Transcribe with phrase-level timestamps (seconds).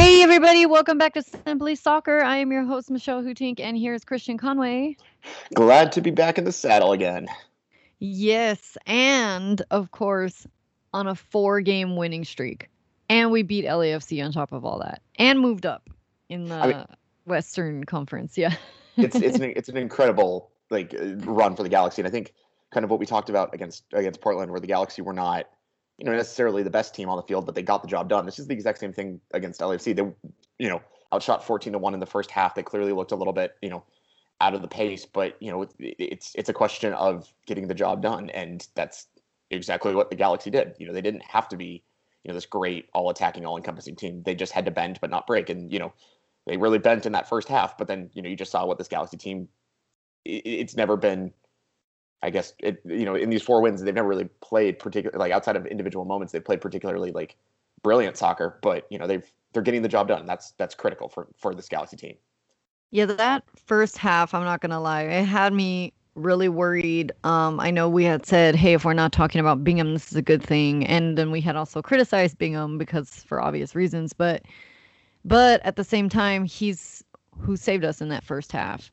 [0.00, 2.22] Hey, everybody, welcome back to Simply Soccer.
[2.22, 4.96] I am your host, Michelle Hootink, and here's Christian Conway.
[5.54, 7.26] Glad to be back in the saddle again.
[7.98, 10.46] Yes, and of course,
[10.94, 12.70] on a four game winning streak.
[13.10, 15.90] And we beat LAFC on top of all that and moved up
[16.28, 16.84] in the I mean,
[17.26, 18.38] Western Conference.
[18.38, 18.54] Yeah.
[18.96, 22.02] it's it's an, it's an incredible like run for the Galaxy.
[22.02, 22.34] And I think
[22.70, 25.48] kind of what we talked about against against Portland, where the Galaxy were not
[25.98, 28.24] you know, necessarily the best team on the field, but they got the job done.
[28.24, 29.96] This is the exact same thing against LAFC.
[29.96, 30.02] They,
[30.58, 30.80] you know,
[31.12, 32.54] outshot 14 to 1 in the first half.
[32.54, 33.82] They clearly looked a little bit, you know,
[34.40, 38.00] out of the pace, but you know, it's it's a question of getting the job
[38.00, 39.08] done and that's
[39.50, 40.74] exactly what the Galaxy did.
[40.78, 41.82] You know, they didn't have to be,
[42.22, 44.22] you know, this great all-attacking, all-encompassing team.
[44.22, 45.92] They just had to bend but not break and, you know,
[46.46, 48.78] they really bent in that first half, but then, you know, you just saw what
[48.78, 49.48] this Galaxy team
[50.24, 51.32] it's never been
[52.22, 55.32] I guess it you know in these four wins they've never really played particularly like
[55.32, 57.36] outside of individual moments they've played particularly like
[57.82, 61.28] brilliant soccer but you know they've they're getting the job done that's that's critical for
[61.36, 62.16] for this Galaxy team.
[62.90, 67.12] Yeah, that first half, I'm not gonna lie, it had me really worried.
[67.22, 70.16] Um, I know we had said, hey, if we're not talking about Bingham, this is
[70.16, 74.42] a good thing, and then we had also criticized Bingham because for obvious reasons, but
[75.24, 77.04] but at the same time, he's
[77.38, 78.90] who saved us in that first half.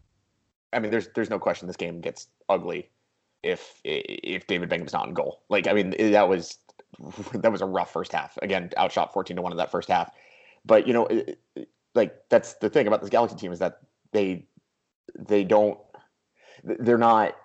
[0.73, 2.89] I mean, there's there's no question this game gets ugly
[3.45, 5.41] if if David Bingham's not in goal.
[5.49, 6.57] Like I mean that was
[7.33, 8.37] that was a rough first half.
[8.41, 10.11] Again, outshot 14 to 1 in that first half.
[10.65, 11.07] But you know
[11.93, 13.79] like that's the thing about this Galaxy team is that
[14.11, 14.45] they
[15.17, 15.79] they don't
[16.63, 17.35] they're not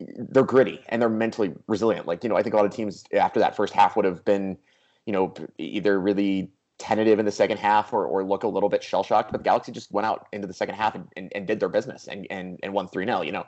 [0.00, 2.06] they're gritty and they're mentally resilient.
[2.06, 4.24] Like, you know, I think a lot of teams after that first half would have
[4.24, 4.58] been,
[5.06, 8.82] you know, either really tentative in the second half or, or look a little bit
[8.82, 9.32] shell shocked.
[9.32, 11.68] But the Galaxy just went out into the second half and, and, and did their
[11.68, 13.22] business and, and, and won 3 0.
[13.22, 13.46] You know,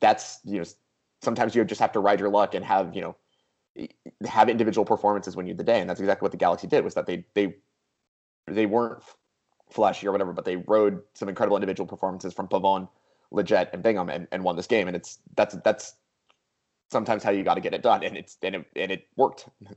[0.00, 0.64] that's, you know,
[1.24, 3.16] sometimes you just have to ride your luck and have you know
[4.26, 6.84] have individual performances when you the day, and that's exactly what the Galaxy did.
[6.84, 7.56] Was that they they
[8.46, 9.02] they weren't
[9.70, 12.88] flashy or whatever, but they rode some incredible individual performances from Pavon,
[13.32, 14.86] Lletget, and Bingham, and, and won this game.
[14.86, 15.94] And it's that's that's
[16.90, 19.48] sometimes how you got to get it done, and it's and it, and it worked.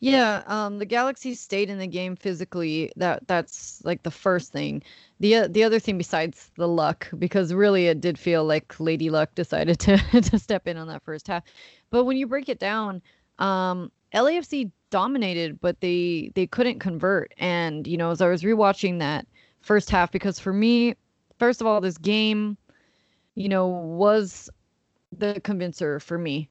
[0.00, 2.92] Yeah, um, the Galaxy stayed in the game physically.
[2.96, 4.82] That that's like the first thing.
[5.20, 9.10] The uh, the other thing besides the luck, because really it did feel like Lady
[9.10, 11.44] Luck decided to to step in on that first half.
[11.90, 13.02] But when you break it down,
[13.38, 17.32] um, LAFC dominated, but they they couldn't convert.
[17.38, 19.26] And you know, as I was rewatching that
[19.62, 20.94] first half, because for me,
[21.38, 22.58] first of all, this game,
[23.34, 24.50] you know, was
[25.16, 26.48] the convincer for me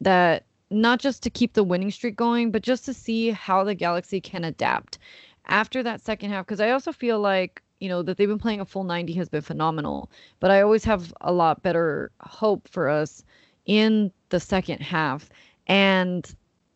[0.00, 3.74] that not just to keep the winning streak going, but just to see how the
[3.74, 4.98] Galaxy can adapt
[5.46, 6.46] after that second half.
[6.46, 9.28] Because I also feel like, you know, that they've been playing a full 90 has
[9.28, 10.10] been phenomenal.
[10.38, 13.24] But I always have a lot better hope for us
[13.66, 15.28] in the second half.
[15.66, 16.32] And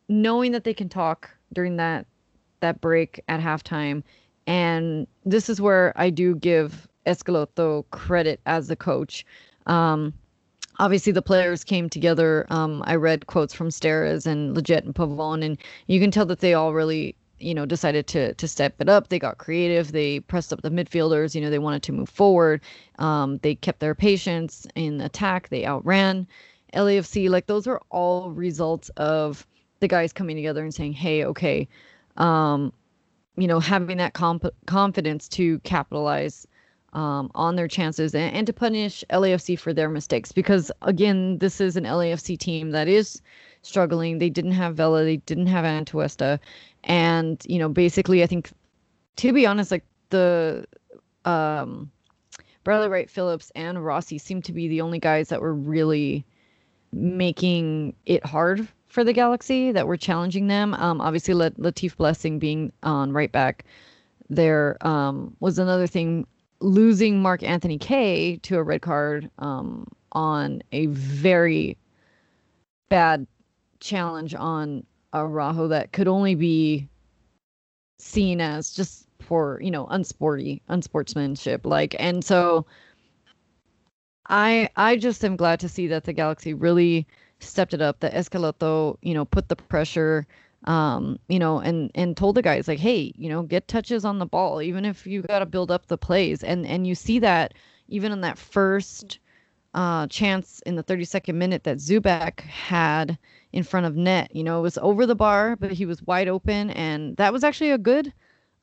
[0.09, 2.05] knowing that they can talk during that
[2.59, 4.03] that break at halftime.
[4.47, 9.25] And this is where I do give Schelotto credit as the coach.
[9.67, 10.13] Um,
[10.79, 12.45] obviously the players came together.
[12.49, 16.39] Um, I read quotes from Steres and Lletget and Pavon, and you can tell that
[16.39, 19.09] they all really, you know, decided to to step it up.
[19.09, 19.91] They got creative.
[19.91, 21.35] They pressed up the midfielders.
[21.35, 22.61] You know, they wanted to move forward.
[22.99, 25.49] Um, they kept their patience in attack.
[25.49, 26.27] They outran
[26.73, 27.29] LAFC.
[27.29, 29.45] Like those are all results of
[29.79, 31.67] the guys coming together and saying, "Hey, okay."
[32.17, 32.71] Um,
[33.37, 36.47] you know, having that comp- confidence to capitalize
[36.95, 40.31] um, on their chances and, and, to punish LAFC for their mistakes.
[40.31, 43.21] Because again, this is an LAFC team that is
[43.61, 44.17] struggling.
[44.17, 46.39] They didn't have Vela, they didn't have Atuesta,
[46.85, 48.49] and you know, basically, I think,
[49.17, 50.65] to be honest, like the
[51.25, 51.91] um,
[52.63, 56.25] Bradley Wright Phillips and Rossi seem to be the only guys that were really
[56.93, 60.73] making it hard for the Galaxy that were challenging them.
[60.75, 63.65] Um, obviously, Latif Blessing being on right back
[64.29, 66.25] there um, was another thing
[66.59, 71.77] losing Mark Anthony Kaye to a red card um, on a very
[72.89, 73.27] bad
[73.79, 76.87] challenge on Araujo that could only be
[77.99, 82.65] seen as just for you know unsporty unsportsmanship like and so
[84.27, 87.07] i i just am glad to see that the galaxy really
[87.39, 87.99] stepped it up.
[87.99, 90.25] That Schelotto you know put the pressure
[90.65, 94.19] um, you know, and and told the guys like, hey, you know, get touches on
[94.19, 97.19] the ball, even if you got to build up the plays, and and you see
[97.19, 97.53] that
[97.87, 99.19] even in that first
[99.75, 103.17] uh, chance in the 32nd minute that Zubak had
[103.51, 104.33] in front of net.
[104.33, 107.43] You know, it was over the bar, but he was wide open, and that was
[107.43, 108.11] actually a good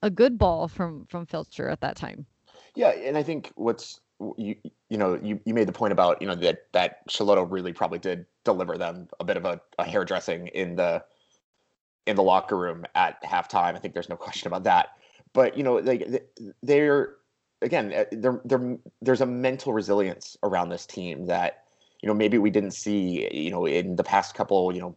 [0.03, 2.27] a good ball from from Feltscher at that time.
[2.75, 4.01] Yeah, and I think what's
[4.37, 4.57] you
[4.89, 7.99] you know you, you made the point about you know that that Schelotto really probably
[7.99, 11.05] did deliver them a bit of a, a hairdressing in the
[12.07, 13.75] in the locker room at halftime.
[13.75, 14.91] I think there's no question about that.
[15.33, 16.29] but you know, like
[16.63, 17.15] they're
[17.63, 21.65] again, uh, there, there, there's a mental resilience around this team that
[22.03, 24.97] you know maybe we didn't see you know in the past couple you know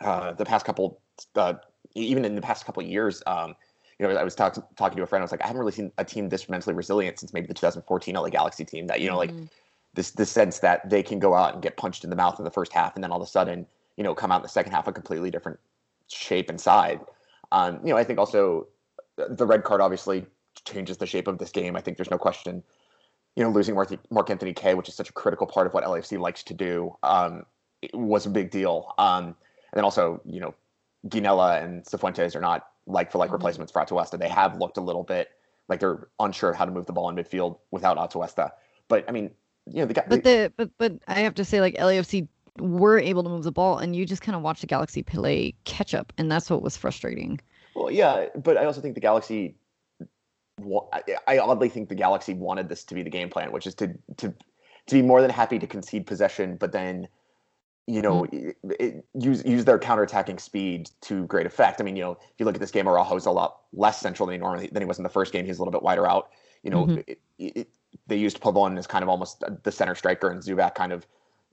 [0.00, 1.00] uh, the past couple
[1.34, 1.54] uh,
[1.94, 3.22] even in the past couple years.
[3.26, 3.54] Um,
[3.98, 5.22] you know, I was talking talking to a friend.
[5.22, 7.54] I was like, I haven't really seen a team this mentally resilient since maybe the
[7.54, 8.86] 2014 LA Galaxy team.
[8.86, 9.38] That you know, mm-hmm.
[9.38, 9.48] like
[9.94, 12.44] this this sense that they can go out and get punched in the mouth in
[12.44, 13.66] the first half, and then all of a sudden,
[13.96, 15.58] you know, come out in the second half a completely different
[16.08, 17.00] shape and side.
[17.52, 18.66] Um, you know, I think also
[19.16, 20.26] the red card obviously
[20.64, 21.76] changes the shape of this game.
[21.76, 22.62] I think there's no question.
[23.36, 25.84] You know, losing Mark, Mark Anthony Kaye, which is such a critical part of what
[25.84, 27.44] LAFC likes to do, um,
[27.94, 28.94] was a big deal.
[28.98, 29.34] Um, and
[29.74, 30.54] then also, you know,
[31.06, 33.34] Ginella and Cifuentes are not like for like mm-hmm.
[33.34, 34.18] replacements for Atuesta.
[34.18, 35.30] They have looked a little bit
[35.68, 38.50] like they're unsure of how to move the ball in midfield without Atuesta.
[38.88, 39.30] But I mean,
[39.66, 40.04] you know, the guy.
[40.08, 42.26] But the but but I have to say, like LAFC
[42.60, 45.54] were able to move the ball, and you just kind of watch the Galaxy play
[45.64, 47.40] catch up, and that's what was frustrating.
[47.74, 49.56] Well, yeah, but I also think the Galaxy.
[51.28, 53.94] I oddly think the Galaxy wanted this to be the game plan, which is to
[54.16, 54.34] to
[54.86, 57.08] to be more than happy to concede possession, but then
[57.88, 58.70] you know, mm-hmm.
[58.78, 61.80] it, use use their counterattacking speed to great effect.
[61.80, 64.26] I mean, you know, if you look at this game, Araujo's a lot less central
[64.26, 65.46] than he normally than he was in the first game.
[65.46, 66.28] He's a little bit wider out.
[66.62, 67.00] You know, mm-hmm.
[67.06, 67.68] it, it,
[68.06, 71.06] they used Pavon as kind of almost the center striker, and Zubak kind of,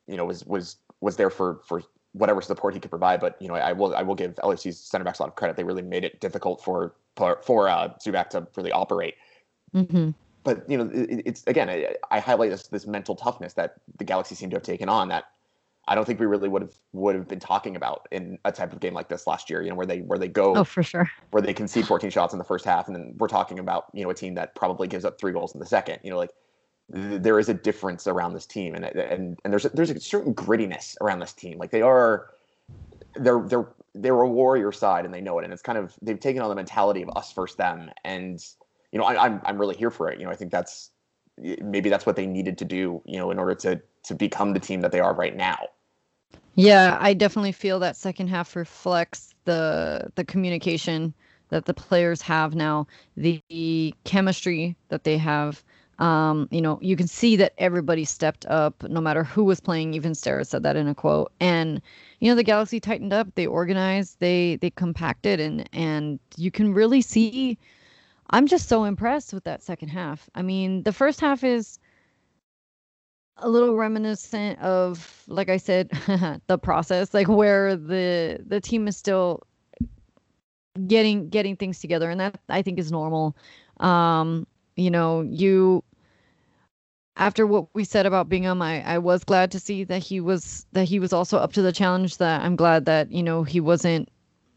[0.08, 1.84] you know, was was was there for for
[2.16, 3.20] whatever support he could provide.
[3.20, 5.58] But you know, I will I will give LAFC's center backs a lot of credit.
[5.58, 9.16] They really made it difficult for for, for uh, Zubak to really operate.
[9.74, 10.12] Mm-hmm.
[10.44, 14.04] But you know, it, it's again, I, I highlight this this mental toughness that the
[14.04, 15.10] Galaxy seem to have taken on.
[15.10, 15.26] That
[15.88, 18.72] I don't think we really would have would have been talking about in a type
[18.72, 19.62] of game like this last year.
[19.62, 22.34] You know, where they where they go oh for sure where they concede 14 shots
[22.34, 24.88] in the first half, and then we're talking about you know a team that probably
[24.88, 26.00] gives up three goals in the second.
[26.04, 26.32] You know, like
[26.90, 30.34] there is a difference around this team, and and and there's a, there's a certain
[30.34, 31.58] grittiness around this team.
[31.58, 32.30] Like they are
[33.16, 36.20] they're they're they're a warrior side, and they know it, and it's kind of they've
[36.20, 38.40] taken on the mentality of us versus them, and
[38.92, 40.20] you know I, I'm I'm really here for it.
[40.20, 40.92] You know, I think that's
[41.38, 43.02] maybe that's what they needed to do.
[43.06, 45.58] You know, in order to to become the team that they are right now.
[46.54, 51.14] Yeah, I definitely feel that second half reflects the the communication
[51.50, 52.88] that the players have now,
[53.18, 55.64] the chemistry that they have.
[56.00, 59.94] Um, you know, you can see that everybody stepped up, no matter who was playing.
[59.94, 61.32] Even Steres said that in a quote.
[61.40, 61.82] And
[62.20, 66.74] you know, the Galaxy tightened up, they organized, they they compacted, and and you can
[66.74, 67.58] really see.
[68.32, 70.30] I'm just so impressed with that second half.
[70.34, 71.80] I mean, the first half is
[73.38, 75.90] a little reminiscent of like i said
[76.48, 79.42] the process like where the the team is still
[80.88, 83.36] getting getting things together and that i think is normal
[83.82, 85.84] um you know you
[87.18, 90.66] after what we said about Bingham, I, I was glad to see that he was
[90.74, 92.18] that he was also up to the challenge.
[92.18, 94.10] That I'm glad that you know he wasn't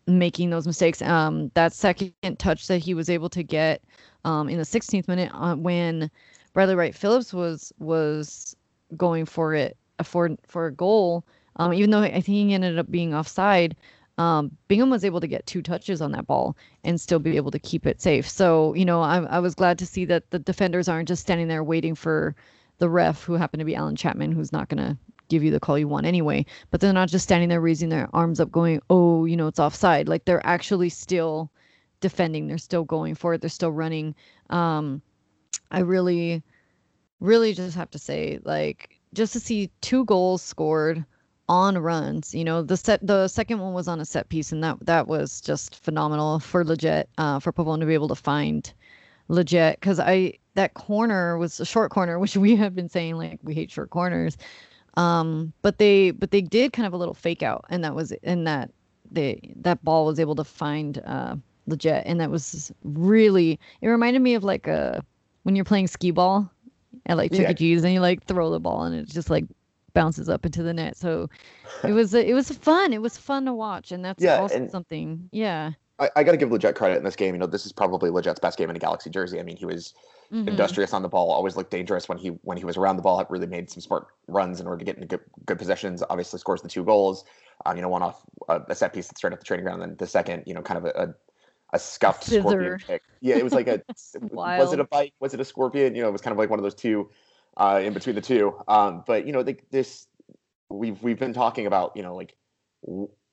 [0.07, 1.01] making those mistakes.
[1.03, 3.83] Um, that second touch that he was able to get
[4.25, 6.11] um, in the 16th minute uh, when
[6.53, 8.57] Bradley Wright Phillips was was
[8.97, 11.25] going for it for for a goal.
[11.57, 13.77] Um, even though I think he ended up being offside,
[14.19, 17.51] um, Bingham was able to get two touches on that ball and still be able
[17.53, 18.29] to keep it safe.
[18.29, 21.49] So you know, I, I was glad to see that the defenders aren't just standing
[21.49, 22.35] there waiting for
[22.79, 24.97] the ref, who happened to be Allen Chapman, who's not going to
[25.29, 26.45] give you the call you want anyway.
[26.71, 29.61] But they're not just standing there raising their arms up, going, "Oh, you know, it's
[29.61, 31.51] offside." Like they're actually still
[32.01, 32.47] defending.
[32.47, 33.41] They're still going for it.
[33.41, 34.15] They're still running.
[34.51, 35.03] Um,
[35.71, 36.43] I really
[37.21, 41.05] really just have to say, like, just to see two goals scored
[41.49, 42.35] on runs.
[42.35, 45.07] You know, the set the second one was on a set piece, and that that
[45.09, 48.73] was just phenomenal for Lletget uh, for Pavon to be able to find
[49.29, 53.41] Lletget because I that corner was a short corner, which we have been saying like
[53.43, 54.37] we hate short corners.
[54.97, 58.13] Um, but they but they did kind of a little fake out, and that was
[58.13, 58.71] in that
[59.11, 61.37] they that ball was able to find uh,
[61.69, 65.05] Lletget, and that was really it reminded me of like a
[65.45, 66.51] when you're playing skee ball
[67.07, 67.55] at like Chuck E.
[67.55, 69.45] Cheese, and you like throw the ball and it just like
[69.95, 70.97] bounces up into the net.
[70.97, 71.29] So
[71.85, 72.93] it was it was fun.
[72.93, 75.29] It was fun to watch, and that's yeah, also and something.
[75.33, 75.73] Yeah.
[75.99, 77.35] I, I got to give Lletget credit in this game.
[77.35, 79.41] You know, this is probably Lletget's best game in a Galaxy jersey.
[79.41, 79.95] I mean, he was
[80.33, 80.49] mm-hmm.
[80.49, 83.19] industrious on the ball, always looked dangerous when he when he was around the ball.
[83.19, 86.03] Had really made some smart runs in order to get into good, good possessions.
[86.09, 87.25] Obviously, scores the two goals.
[87.67, 89.83] Um, you know, one off a, a set piece that started at the training ground,
[89.83, 91.15] and then the second, you know, kind of a, a
[91.75, 92.41] a scuffed Scissor.
[92.41, 93.03] scorpion kick.
[93.21, 93.83] Yeah, it was like a
[94.31, 95.15] was it a bite?
[95.21, 95.95] Was it a scorpion?
[95.95, 97.11] You know, it was kind of like one of those two
[97.59, 98.55] uh, in between the two.
[98.69, 100.07] Um, but you know, the, this
[100.71, 102.35] we've we've been talking about you know like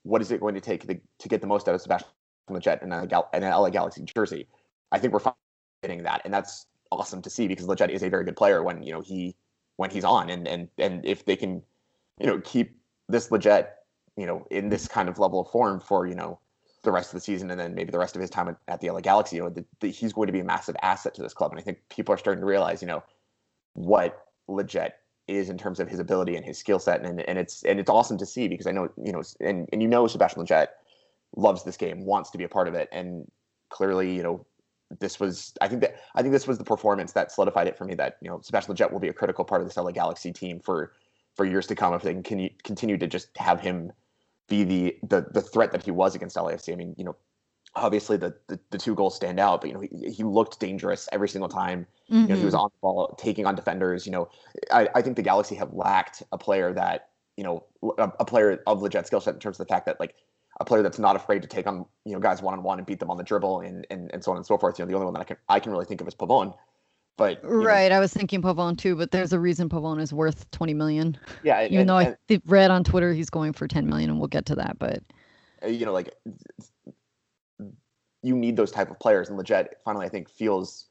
[0.03, 2.09] what is it going to take to, to get the most out of Sebastian
[2.49, 4.47] Lletget in in an LA Galaxy jersey?
[4.91, 5.33] I think we're
[5.81, 8.83] getting that, and that's awesome to see because Lletget is a very good player when
[8.83, 9.35] you know he
[9.77, 11.61] when he's on, and and and if they can
[12.19, 12.77] you know keep
[13.07, 13.67] this Lletget
[14.17, 16.39] you know in this kind of level of form for you know
[16.85, 18.79] the rest of the season and then maybe the rest of his time at, at
[18.79, 21.23] the LA Galaxy, you know, the, the, he's going to be a massive asset to
[21.23, 21.51] this club.
[21.51, 23.03] And I think people are starting to realize, you know,
[23.75, 24.91] what Lletget
[25.27, 27.03] is in terms of his ability and his skill set.
[27.03, 29.81] And, and it's and it's awesome to see because I know, you know, and, and
[29.81, 30.67] you know Sebastian Lletget
[31.35, 32.89] loves this game, wants to be a part of it.
[32.91, 33.29] And
[33.69, 34.45] clearly, you know,
[34.99, 37.85] this was I think that I think this was the performance that solidified it for
[37.85, 40.31] me that, you know, Sebastian Lletget will be a critical part of this LA Galaxy
[40.31, 40.93] team for
[41.35, 43.91] for years to come if they can continue to just have him
[44.47, 46.71] be the the the threat that he was against LAFC.
[46.71, 47.15] I mean, you know,
[47.75, 51.07] obviously the, the, the two goals stand out, but you know he, he looked dangerous
[51.11, 51.85] every single time.
[52.09, 52.21] Mm-hmm.
[52.21, 52.63] You know, he was mm-hmm.
[52.63, 54.05] on the ball, taking on defenders.
[54.05, 54.29] You know,
[54.71, 57.63] I, I think the Galaxy have lacked a player that you know
[57.97, 60.15] a, a player of legit skill set in terms of the fact that like
[60.59, 62.87] a player that's not afraid to take on you know guys one on one and
[62.87, 64.79] beat them on the dribble and, and and so on and so forth.
[64.79, 66.55] You know, the only one that I can I can really think of is Pavon.
[67.17, 70.51] But right, know, I was thinking Pavon too, but there's a reason Pavon is worth
[70.51, 71.17] 20 million.
[71.43, 72.15] Yeah, even and, though I
[72.45, 74.77] read on Twitter he's going for 10 million, and we'll get to that.
[74.79, 75.01] But
[75.63, 76.13] uh, you know, like
[78.25, 80.87] you need those type of players, and Lletget finally I think feels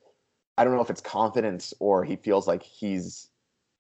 [0.57, 3.29] I don't know if it's confidence or he feels like he's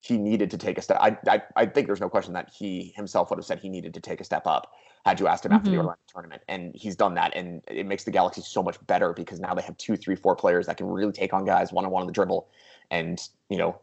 [0.00, 0.99] he needed to take a step.
[1.00, 3.94] I, I I think there's no question that he himself would have said he needed
[3.94, 4.73] to take a step up
[5.04, 5.73] had you asked him after mm-hmm.
[5.73, 6.42] the Orlando tournament.
[6.49, 7.37] And he's done that.
[7.37, 10.34] And it makes the Galaxy so much better because now they have two, three, four
[10.34, 12.49] players that can really take on guys one on one on the dribble.
[12.90, 13.20] And,
[13.50, 13.78] you know,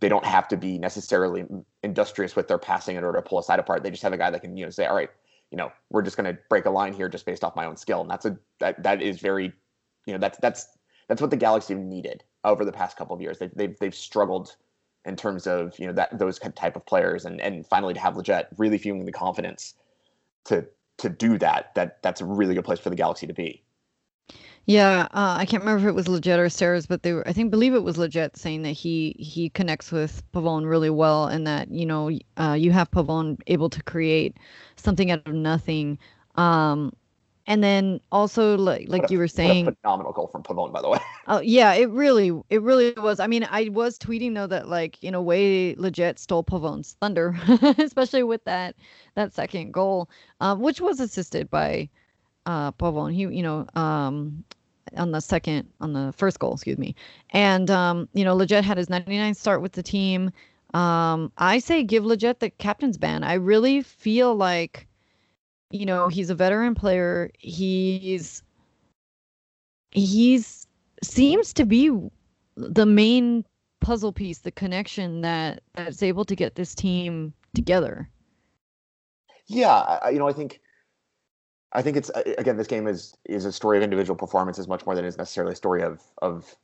[0.00, 1.44] they don't have to be necessarily
[1.82, 3.84] industrious with their passing in order to pull a side apart.
[3.84, 5.10] They just have a guy that can, you know, say, all right,
[5.52, 7.76] you know, we're just going to break a line here just based off my own
[7.76, 8.00] skill.
[8.00, 9.52] And that's a, that, that is very,
[10.06, 10.66] you know, that's, that's,
[11.08, 13.38] that's what the Galaxy needed over the past couple of years.
[13.38, 14.56] They've, they've, they've struggled
[15.04, 18.14] in terms of, you know, that those type of players and, and finally to have
[18.14, 19.74] Lletget really feeling the confidence
[20.46, 20.66] to
[20.98, 23.62] to do that, that that's a really good place for the Galaxy to be.
[24.66, 27.26] Yeah, uh, I can't remember if it was Lletget or Steres, but they were.
[27.26, 31.26] I think believe it was Lletget saying that he he connects with Pavon really well,
[31.26, 34.36] and that you know uh, you have Pavon able to create
[34.76, 35.98] something out of nothing.
[36.36, 36.92] Um,
[37.48, 40.88] and then also like like a, you were saying phenomenal goal from Pavon, by the
[40.88, 40.98] way.
[41.28, 43.18] Oh yeah, it really it really was.
[43.18, 47.36] I mean, I was tweeting though that like in a way Lletget stole Pavon's thunder,
[47.78, 48.76] especially with that
[49.16, 50.08] that second goal,
[50.40, 51.88] uh, which was assisted by
[52.46, 53.12] uh Pavon.
[53.12, 54.44] He you know um
[54.96, 56.94] on the second on the first goal, excuse me.
[57.30, 60.30] And um you know Lletget had his 99 start with the team.
[60.74, 63.24] Um I say give Lletget the captain's ban.
[63.24, 64.86] I really feel like
[65.70, 67.30] you know, he's a veteran player.
[67.38, 68.42] He's
[69.90, 70.66] he's
[71.02, 71.90] seems to be
[72.56, 73.44] the main
[73.80, 78.08] puzzle piece, the connection that that's able to get this team together.
[79.46, 80.60] Yeah, you know, I think
[81.72, 84.94] I think it's again this game is is a story of individual performances much more
[84.94, 86.54] than is necessarily a story of of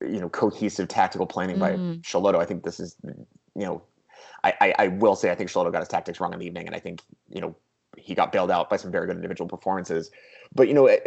[0.00, 2.02] you know cohesive tactical planning by mm.
[2.02, 2.38] Schelotto.
[2.38, 3.82] I think this is you know
[4.44, 6.66] I, I, I will say I think Schelotto got his tactics wrong in the evening,
[6.66, 7.56] and I think you know
[7.96, 10.10] he got bailed out by some very good individual performances.
[10.54, 11.00] But you know, I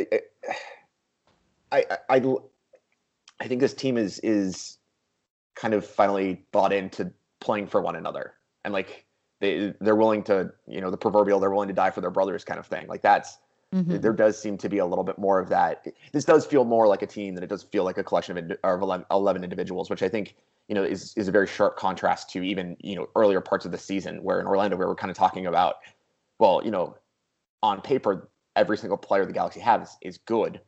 [1.71, 2.35] I, I,
[3.39, 4.77] I think this team is is
[5.55, 8.33] kind of finally bought into playing for one another,
[8.63, 9.05] and like
[9.39, 12.43] they they're willing to you know the proverbial they're willing to die for their brothers
[12.43, 12.87] kind of thing.
[12.87, 13.37] Like that's
[13.73, 13.97] Mm-hmm.
[13.97, 15.85] there does seem to be a little bit more of that.
[16.13, 18.57] This does feel more like a team than it does feel like a collection of,
[18.63, 20.35] of 11 individuals, which I think
[20.69, 23.71] you know is is a very sharp contrast to even you know earlier parts of
[23.71, 25.77] the season where in Orlando we were kind of talking about
[26.39, 26.97] well, you know,
[27.63, 30.61] on paper, every single player the Galaxy has is good,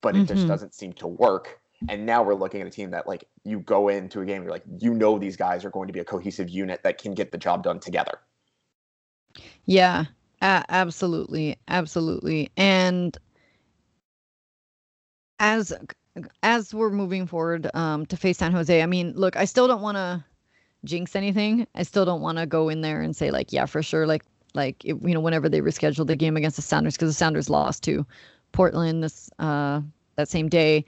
[0.00, 0.34] but it mm-hmm.
[0.34, 1.60] just doesn't seem to work.
[1.88, 4.52] And now we're looking at a team that, like, you go into a game, you're
[4.52, 7.32] like, you know, these guys are going to be a cohesive unit that can get
[7.32, 8.18] the job done together.
[9.64, 10.06] Yeah,
[10.40, 12.50] absolutely, absolutely.
[12.56, 13.16] And
[15.38, 15.72] as
[16.42, 19.82] as we're moving forward um, to face San Jose, I mean, look, I still don't
[19.82, 20.24] want to
[20.84, 21.66] jinx anything.
[21.74, 24.24] I still don't want to go in there and say like, yeah, for sure, like
[24.54, 27.48] like it, you know whenever they rescheduled the game against the Sounders because the Sounders
[27.48, 28.06] lost to
[28.52, 29.80] Portland this uh
[30.16, 30.84] that same day.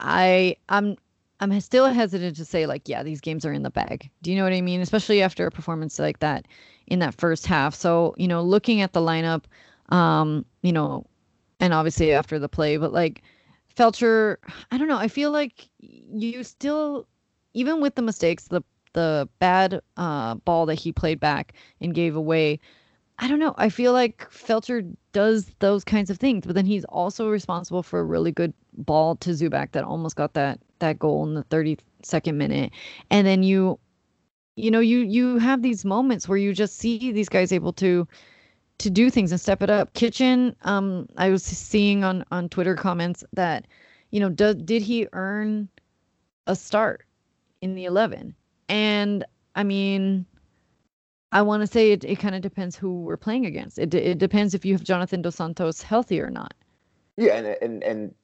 [0.00, 0.96] I I'm
[1.40, 4.10] I'm still hesitant to say like yeah these games are in the bag.
[4.22, 4.80] Do you know what I mean?
[4.80, 6.46] Especially after a performance like that
[6.86, 7.74] in that first half.
[7.74, 9.44] So you know looking at the lineup,
[9.90, 11.06] um you know,
[11.60, 13.22] and obviously after the play, but like
[13.76, 14.38] Feltscher,
[14.72, 14.98] I don't know.
[14.98, 17.06] I feel like you still
[17.54, 18.62] even with the mistakes, the
[18.92, 22.58] the bad uh, ball that he played back and gave away,
[23.18, 23.54] I don't know.
[23.58, 28.00] I feel like Feltscher does those kinds of things, but then he's also responsible for
[28.00, 32.34] a really good ball to Zubak that almost got that that goal in the 32nd
[32.34, 32.72] minute.
[33.10, 33.78] And then you
[34.56, 38.06] you know, you you have these moments where you just see these guys able to
[38.78, 39.92] to do things and step it up.
[39.94, 43.66] Kitchen, um I was seeing on on Twitter comments that
[44.10, 45.68] you know, did did he earn
[46.46, 47.04] a start
[47.60, 48.34] in the 11?
[48.68, 50.26] And I mean,
[51.32, 53.78] I want to say it, it kind of depends who we're playing against.
[53.78, 56.54] It, it depends if you have Jonathan Dos Santos healthy or not.
[57.16, 58.14] Yeah, and and and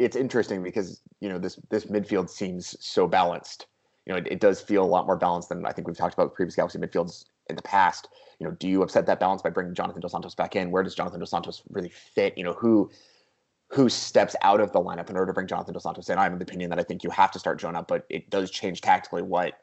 [0.00, 3.66] it's interesting because you know this this midfield seems so balanced.
[4.06, 6.14] You know, it, it does feel a lot more balanced than I think we've talked
[6.14, 8.08] about previous Galaxy midfields in the past.
[8.38, 10.70] You know, do you upset that balance by bringing Jonathan Dos Santos back in?
[10.70, 12.36] Where does Jonathan Dos Santos really fit?
[12.38, 12.90] You know, who
[13.68, 16.18] who steps out of the lineup in order to bring Jonathan Dos Santos in?
[16.18, 18.50] I'm of the opinion that I think you have to start Jonah, but it does
[18.50, 19.60] change tactically what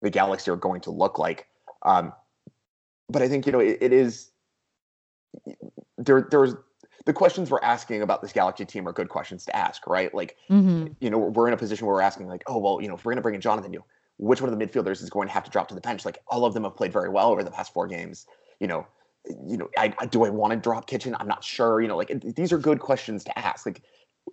[0.00, 1.46] the Galaxy are going to look like.
[1.82, 2.14] Um,
[3.10, 4.30] but I think you know it, it is
[5.98, 6.26] there.
[6.30, 6.54] There's
[7.06, 10.12] the questions we're asking about this Galaxy team are good questions to ask, right?
[10.14, 10.88] Like, mm-hmm.
[11.00, 13.04] you know, we're in a position where we're asking, like, oh well, you know, if
[13.04, 13.84] we're going to bring in Jonathan, you
[14.18, 16.04] which one of the midfielders is going to have to drop to the bench?
[16.04, 18.26] Like, all of them have played very well over the past four games.
[18.58, 18.86] You know,
[19.46, 21.16] you know, I, I do I want to drop Kitchen?
[21.18, 21.80] I'm not sure.
[21.80, 23.64] You know, like these are good questions to ask.
[23.64, 23.82] Like,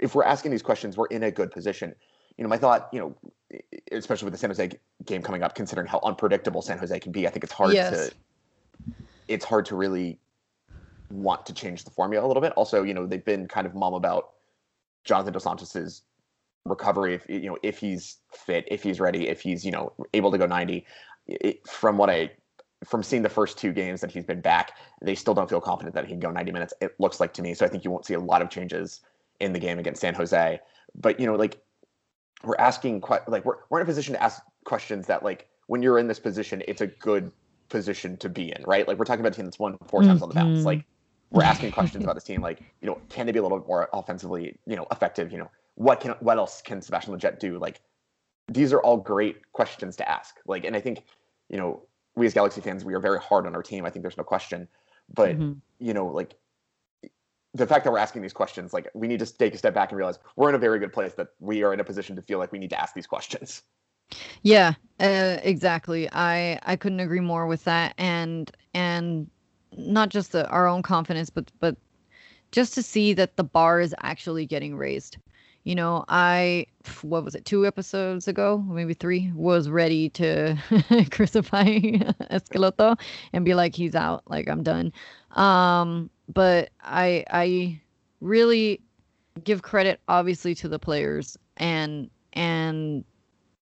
[0.02, 1.96] if we're asking these questions, we're in a good position.
[2.38, 3.60] You know, my thought, you know,
[3.92, 4.70] especially with the San Jose
[5.06, 8.10] game coming up, considering how unpredictable San Jose can be, I think it's hard yes.
[8.10, 8.14] to
[9.28, 10.20] it's hard to really
[11.10, 12.54] want to change the formula a little bit.
[12.54, 14.32] Also, you know, they've been kind of mum about
[15.04, 16.04] Jonathan Dos Santos's
[16.66, 17.16] recovery.
[17.16, 20.38] If you know, if he's fit, if he's ready, if he's you know able to
[20.38, 20.86] go 90.
[21.28, 22.32] It, from what I
[22.86, 25.96] from seeing the first two games that he's been back, they still don't feel confident
[25.96, 26.74] that he can go 90 minutes.
[26.80, 27.54] It looks like to me.
[27.54, 29.02] So I think you won't see a lot of changes
[29.40, 30.60] in the game against San Jose.
[30.96, 31.60] But you know, like
[32.44, 36.00] we're asking like we're we're in a position to ask questions that like when you're
[36.00, 37.32] in this position, it's a good
[37.70, 38.88] position to be in, right?
[38.88, 40.10] Like we're talking about a team that's won 4 mm-hmm.
[40.10, 40.64] times on the bounce.
[40.64, 40.86] Like
[41.32, 43.68] we're asking questions about this team, like you know, can they be a little bit
[43.68, 45.32] more offensively, you know, effective?
[45.32, 47.60] You know, what can what else can Sebastian Lletget do?
[47.60, 47.82] Like
[48.48, 50.38] these are all great questions to ask.
[50.46, 51.04] Like, and I think
[51.50, 51.84] you know,
[52.16, 53.86] we as Galaxy fans, we are very hard on our team.
[53.86, 54.68] I think there's no question,
[55.14, 55.54] but mm-hmm.
[55.80, 56.36] you know, like
[57.54, 59.92] the fact that we're asking these questions, like we need to take a step back
[59.92, 62.22] and realize we're in a very good place that we are in a position to
[62.22, 63.64] feel like we need to ask these questions.
[64.42, 66.08] Yeah, uh, exactly.
[66.12, 69.30] I I couldn't agree more with that, and and
[69.76, 71.76] not just the, our own confidence, but but
[72.52, 75.18] just to see that the bar is actually getting raised.
[75.64, 76.68] You know, I
[77.02, 80.56] what was it, two episodes ago, maybe three, was ready to
[81.12, 81.66] crucify
[82.32, 82.98] Escaloto
[83.34, 84.94] and be like, he's out, like I'm done.
[85.32, 87.82] Um, but I I
[88.22, 88.82] really
[89.44, 93.04] give credit obviously to the players and and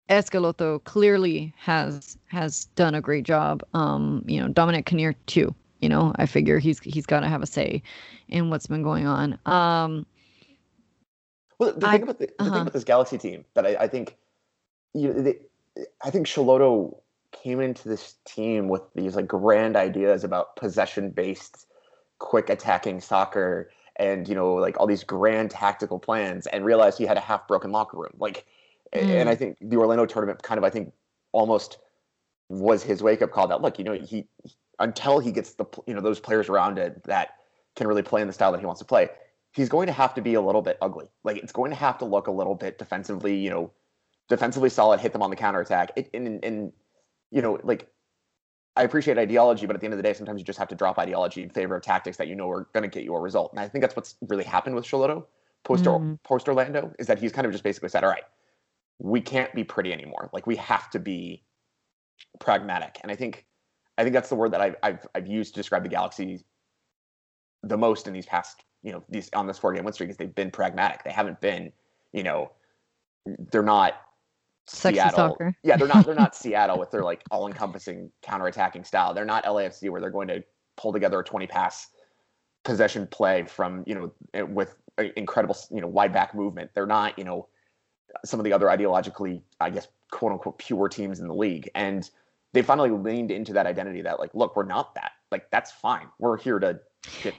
[0.10, 3.62] Escaloto clearly has has done a great job.
[3.74, 5.54] Um, you know, Dominic Kinnear too.
[5.80, 7.82] You know, I figure he's he's got to have a say
[8.28, 9.39] in what's been going on.
[9.46, 10.06] Um,
[11.58, 12.52] well, the I, thing about the, the uh-huh.
[12.52, 14.18] thing about this Galaxy team that I, I think,
[14.94, 15.39] you know, they,
[16.04, 16.98] I think Schelotto
[17.32, 21.65] came into this team with these like grand ideas about possession based,
[22.18, 27.06] quick attacking soccer, and you know like all these grand tactical plans, and realized he
[27.06, 28.13] had a half broken locker room.
[28.20, 28.46] Like
[28.94, 29.22] Mm.
[29.22, 30.92] And I think the Orlando tournament kind of, I think,
[31.32, 31.78] almost
[32.50, 34.26] was his wake up call that look, you know, he
[34.80, 37.36] until he gets the you know those players around it that
[37.76, 39.10] can really play in the style that he wants to play,
[39.52, 41.08] he's going to have to be a little bit ugly.
[41.24, 43.72] Like it's going to have to look a little bit defensively, you know,
[44.28, 45.92] defensively solid, hit them on the counter attack.
[45.96, 46.74] It, and, and
[47.32, 47.89] you know, like
[48.76, 50.76] I appreciate ideology, but at the end of the day, sometimes you just have to
[50.76, 53.20] drop ideology in favor of tactics that you know are going to get you a
[53.20, 53.52] result.
[53.52, 55.26] And I think that's what's really happened with Schelotto
[55.63, 56.18] post mm.
[56.24, 58.24] post Orlando is that he's kind of just basically said, all right,
[59.00, 60.30] we can't be pretty anymore.
[60.34, 61.44] Like we have to be
[62.39, 63.00] pragmatic.
[63.02, 63.46] And I think
[64.00, 66.44] I think that's the word that I've I've, I've used to describe the Galaxy
[67.64, 70.18] the most in these past you know these on this four game win streak is
[70.18, 71.04] they've been pragmatic.
[71.04, 71.72] They haven't been
[72.14, 72.52] you know
[73.52, 74.02] they're not
[74.68, 75.32] Sexy Seattle.
[75.32, 75.56] Soccer.
[75.64, 79.14] yeah, they're not they're not Seattle with their like all encompassing counter attacking style.
[79.14, 80.44] They're not LAFC where they're going to
[80.78, 81.88] pull together a 20 pass
[82.64, 84.78] possession play from you know eh, with
[85.18, 86.72] incredible you know wide back movement.
[86.74, 87.48] They're not you know
[88.24, 91.70] some of the other ideologically, I guess, quote unquote, pure teams in the league.
[91.76, 92.10] And
[92.54, 95.12] they finally leaned into that identity that, like, look, we're not that.
[95.32, 96.08] Like, that's fine.
[96.20, 96.80] We're here to
[97.22, 97.36] get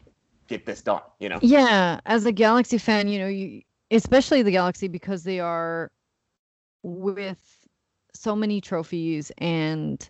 [0.46, 1.02] get this done.
[1.18, 1.38] You know?
[1.42, 2.00] Yeah.
[2.06, 5.90] As a Galaxy fan, you know, you especially the Galaxy because they are
[6.82, 7.66] with
[8.14, 10.08] so many trophies and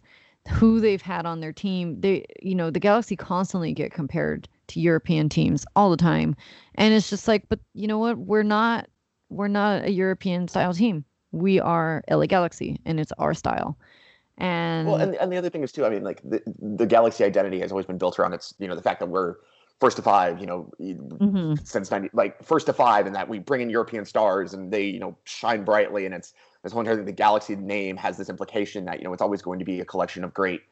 [0.48, 2.00] who they've had on their team.
[2.00, 6.36] They, you know, the Galaxy constantly get compared to European teams all the time,
[6.76, 8.18] and it's just like, but you know what?
[8.18, 8.88] We're not
[9.28, 11.04] we're not a European style team.
[11.32, 13.78] We are LA Galaxy, and it's our style.
[14.40, 15.84] And well, and, and the other thing is too.
[15.84, 18.74] I mean, like the the Galaxy identity has always been built around its, you know,
[18.74, 19.36] the fact that we're
[19.80, 21.54] first to five, you know, mm-hmm.
[21.62, 24.84] since ninety, like first to five, and that we bring in European stars and they,
[24.84, 26.06] you know, shine brightly.
[26.06, 29.22] And it's this one thing the Galaxy name has this implication that you know it's
[29.22, 30.62] always going to be a collection of great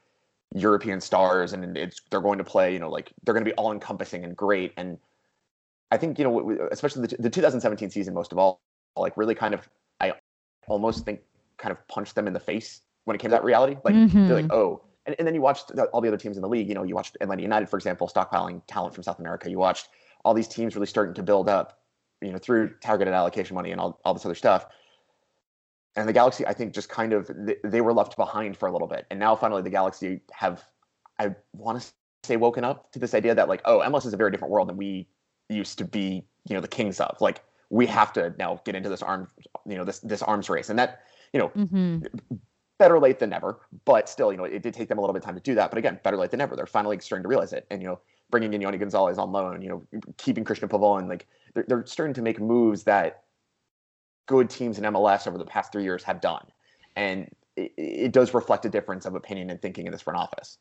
[0.54, 3.56] European stars, and it's they're going to play, you know, like they're going to be
[3.56, 4.72] all encompassing and great.
[4.78, 4.96] And
[5.90, 8.60] I think you know, especially the, the 2017 season, most of all,
[8.96, 9.68] like really kind of,
[10.00, 10.14] I
[10.68, 11.20] almost think
[11.58, 13.76] kind of punched them in the face when it came to that reality.
[13.84, 14.28] Like mm-hmm.
[14.28, 16.48] they're like, oh, and, and then you watched the, all the other teams in the
[16.48, 16.68] league.
[16.68, 19.48] You know, you watched Atlanta United, for example, stockpiling talent from South America.
[19.48, 19.88] You watched
[20.24, 21.80] all these teams really starting to build up,
[22.20, 24.66] you know, through targeted allocation money and all, all this other stuff.
[25.96, 28.72] And the Galaxy, I think, just kind of they, they were left behind for a
[28.72, 30.62] little bit, and now finally the Galaxy have,
[31.18, 31.88] I want to
[32.24, 34.68] say, woken up to this idea that like, oh, MLS is a very different world
[34.68, 35.08] than we
[35.48, 37.16] used to be, you know, the kings of.
[37.20, 39.30] Like, we have to now get into this arms,
[39.66, 41.00] you know, this this arms race, and that,
[41.32, 42.36] you know, Mm-hmm.
[42.78, 43.60] Better late than never.
[43.84, 45.54] But still, you know, it did take them a little bit of time to do
[45.56, 45.70] that.
[45.70, 46.56] But again, better late than never.
[46.56, 49.62] They're finally starting to realize it, and you know, bringing in Yoni Gonzalez on loan,
[49.62, 53.24] you know, keeping Christian Pavon, like they're they're starting to make moves that
[54.26, 56.46] good teams in MLS over the past three years have done,
[56.96, 60.58] and it, it does reflect a difference of opinion and thinking in this front office.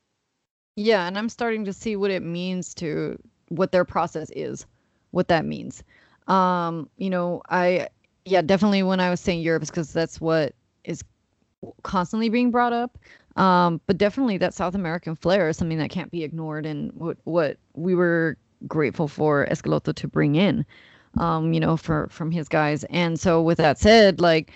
[0.75, 3.17] Yeah, and I'm starting to see what it means to
[3.49, 4.65] what their process is,
[5.11, 5.83] what that means.
[6.27, 7.87] Um, you know, I
[8.25, 10.53] yeah, definitely when I was saying Europe is because that's what
[10.83, 11.03] is
[11.83, 12.97] constantly being brought up.
[13.35, 17.17] Um, but definitely that South American flair is something that can't be ignored and what
[17.25, 20.65] what we were grateful for Escalotto to bring in.
[21.17, 22.83] Um, you know, for from his guys.
[22.85, 24.51] And so with that said, like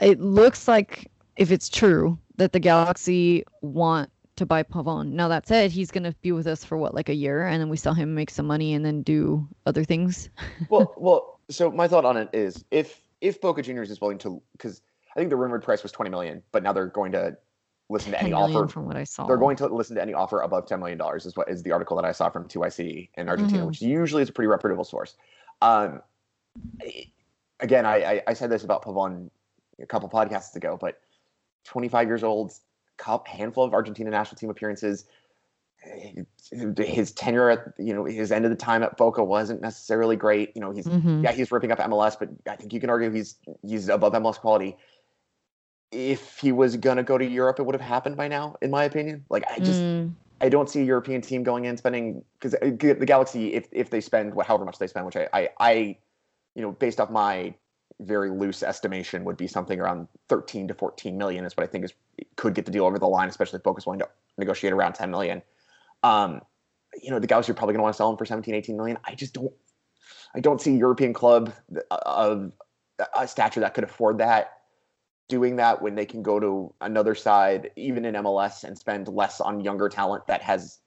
[0.00, 5.12] it looks like if it's true that the Galaxy want to buy Pavon.
[5.12, 7.68] Now that said, he's gonna be with us for what, like a year, and then
[7.68, 10.30] we sell him, make some money, and then do other things.
[10.68, 11.40] well, well.
[11.48, 14.82] So my thought on it is, if if Boca Juniors is willing to, because
[15.16, 17.36] I think the rumored price was twenty million, but now they're going to
[17.88, 18.68] listen to any offer.
[18.68, 19.26] from what I saw.
[19.26, 21.24] They're going to listen to any offer above ten million dollars.
[21.24, 23.66] Is what is the article that I saw from 2IC in Argentina, Mhm.
[23.68, 25.16] which usually is a pretty reputable source.
[25.62, 26.02] Um,
[27.60, 29.30] again, I, I I said this about Pavon
[29.80, 31.00] a couple podcasts ago, but
[31.64, 32.52] 25 years old,
[32.98, 35.06] cup handful of Argentina national team appearances.
[36.78, 40.52] His tenure at you know his end of the time at Boca wasn't necessarily great.
[40.56, 41.22] You know he's Mhm.
[41.22, 44.38] yeah he's ripping up MLS, but I think you can argue he's he's above MLS
[44.38, 44.76] quality.
[45.96, 48.84] If he was gonna go to Europe, it would have happened by now, in my
[48.84, 49.24] opinion.
[49.30, 53.06] Like I just Mm, I don't see a European team going in spending because the
[53.06, 55.98] Galaxy, if if they spend however much they spend, which I, I, I,
[56.54, 57.54] you know, based off my
[58.00, 61.86] very loose estimation, would be something around 13 to 14 million is what I think
[61.86, 61.94] is
[62.36, 65.10] could get the deal over the line, especially if Boca's willing to negotiate around 10
[65.10, 65.40] million.
[66.02, 66.42] Um,
[67.02, 68.76] you know, the Galaxy are probably going to want to sell him for 17, 18
[68.76, 68.98] million.
[69.04, 69.52] I just don't,
[70.34, 71.52] I don't see a European club
[71.90, 72.52] of
[73.18, 74.52] a stature that could afford that
[75.28, 79.40] doing that when they can go to another side, even in MLS, and spend less
[79.40, 80.78] on younger talent that has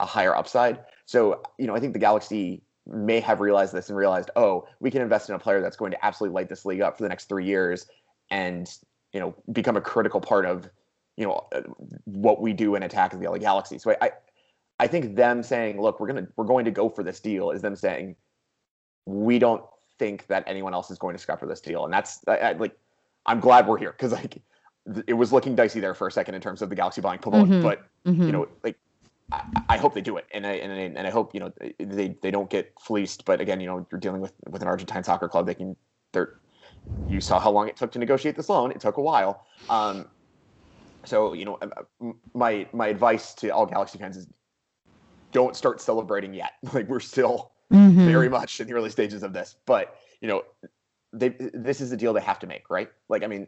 [0.00, 0.80] a higher upside.
[1.06, 4.90] So, you know, I think the Galaxy may have realized this and realized, oh, we
[4.90, 7.08] can invest in a player that's going to absolutely light this league up for the
[7.08, 7.86] next three years
[8.30, 8.70] and,
[9.12, 10.70] you know, become a critical part of,
[11.16, 11.48] you know,
[12.04, 13.78] what we do in attack of the LA Galaxy.
[13.78, 14.12] So I,
[14.78, 17.62] I think them saying, look, we're gonna we're going to go for this deal is
[17.62, 18.14] them saying,
[19.06, 19.62] we don't
[19.98, 22.76] think that anyone else is going to scupper this deal, and that's I, I, like
[23.28, 24.42] I'm glad we're here because like
[25.06, 27.46] it was looking dicey there for a second in terms of the Galaxy buying Pavon,
[27.48, 27.62] Mhm.
[27.62, 28.26] but mhm.
[28.26, 28.76] you know like
[29.30, 31.52] I, I hope they do it, and I and I, and I hope you know
[31.78, 33.26] they they don't get fleeced.
[33.26, 35.46] But again, you know you're dealing with with an Argentine soccer club.
[35.46, 35.76] They can
[36.12, 36.40] they're
[37.06, 38.70] you saw how long it took to negotiate this loan.
[38.70, 39.44] It took a while.
[39.68, 40.06] Um,
[41.04, 44.26] so you know uh, my my advice to all Galaxy fans is
[45.32, 46.52] don't start celebrating yet.
[46.72, 48.06] Like we're still Mhm.
[48.06, 49.56] very much in the early stages of this.
[49.66, 50.44] But you know,
[51.12, 52.88] they this is the deal they have to make, right?
[53.08, 53.46] Like, I mean,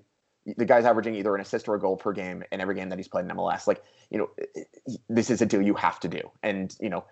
[0.57, 2.99] the guy's averaging either an assist or a goal per game in every game that
[2.99, 3.67] he's played in MLS.
[3.67, 4.31] Like, you know,
[5.09, 6.31] this is a deal you have to do.
[6.43, 7.05] And you know,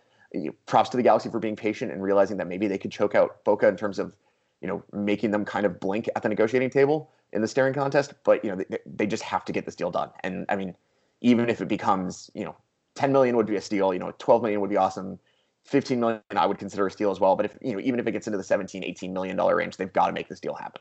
[0.67, 3.45] props to the Galaxy for being patient and realizing that maybe they could choke out
[3.45, 4.15] Boca in terms of
[4.61, 8.15] you know making them kind of blink at the negotiating table in the staring contest.
[8.25, 10.11] But you know, they, they just have to get this deal done.
[10.21, 10.75] And I mean,
[11.21, 12.57] even if it becomes you know
[12.99, 13.93] 10 million would be a steal.
[13.93, 15.21] You know, 12 million would be awesome.
[15.69, 17.37] 15 million I would consider a steal as well.
[17.37, 19.77] But if you know, even if it gets into the 17, 18 million dollar range,
[19.77, 20.81] they've got to make this deal happen.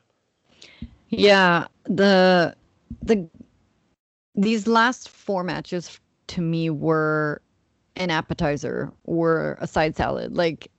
[1.10, 2.56] Yeah, the
[3.02, 3.28] the
[4.36, 7.42] these last four matches to me were
[7.96, 10.36] an appetizer or a side salad.
[10.36, 10.70] Like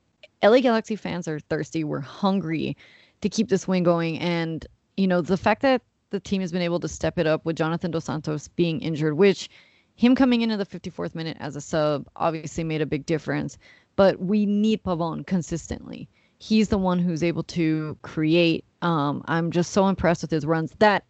[0.42, 2.76] LA Galaxy fans are thirsty, we're hungry
[3.20, 4.66] to keep this win going and
[4.96, 7.56] you know, the fact that the team has been able to step it up with
[7.56, 9.48] Jonathan Dos Santos being injured, which
[9.94, 13.58] him coming into the 54th minute as a sub obviously made a big difference,
[13.98, 16.08] but we need Pavon consistently.
[16.38, 18.64] He's the one who's able to create.
[18.80, 20.72] Um, I'm just so impressed with his runs.
[20.78, 21.04] That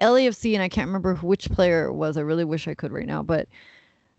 [0.00, 2.16] LAFC, and I can't remember which player it was.
[2.16, 3.48] I really wish I could right now, but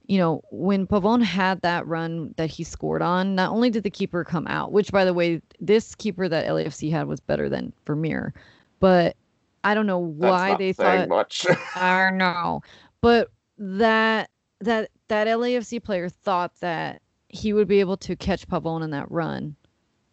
[0.08, 3.90] you know, when Pavon had that run that he scored on, not only did the
[3.90, 7.72] keeper come out, which by the way, this keeper that LAFC had was better than
[7.86, 8.34] Vermeer,
[8.82, 9.16] but
[9.64, 11.48] I don't know why they thought much.
[11.76, 12.64] I don't know.
[13.00, 14.30] But that
[14.60, 19.10] that that LAFC player thought that he would be able to catch Pavon in that
[19.12, 19.56] run.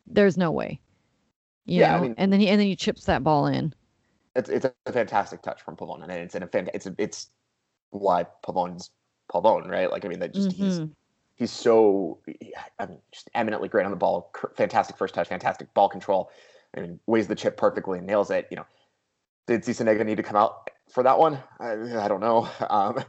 [0.07, 0.81] There's no way.
[1.65, 3.75] You Yeah, I mean- and then he and then he chips that ball in.
[4.35, 7.31] it's it's a fantastic touch from Pavon, and it's in a fan, it's a, it's
[7.91, 8.91] why Pavon's
[9.33, 9.91] Pavon, right?
[9.91, 10.63] Like I mean, that just Mm-hmm.
[10.63, 10.81] he's
[11.35, 12.21] he's so
[12.79, 14.31] I mean, just eminently great on the ball.
[14.57, 16.31] Fantastic first touch, fantastic ball control.
[16.77, 18.47] I mean, weighs the chip perfectly and nails it.
[18.51, 18.67] You know,
[19.47, 21.43] did Sisniega need to come out for that one?
[21.59, 21.73] I,
[22.05, 22.49] I don't know.
[22.71, 23.05] Um,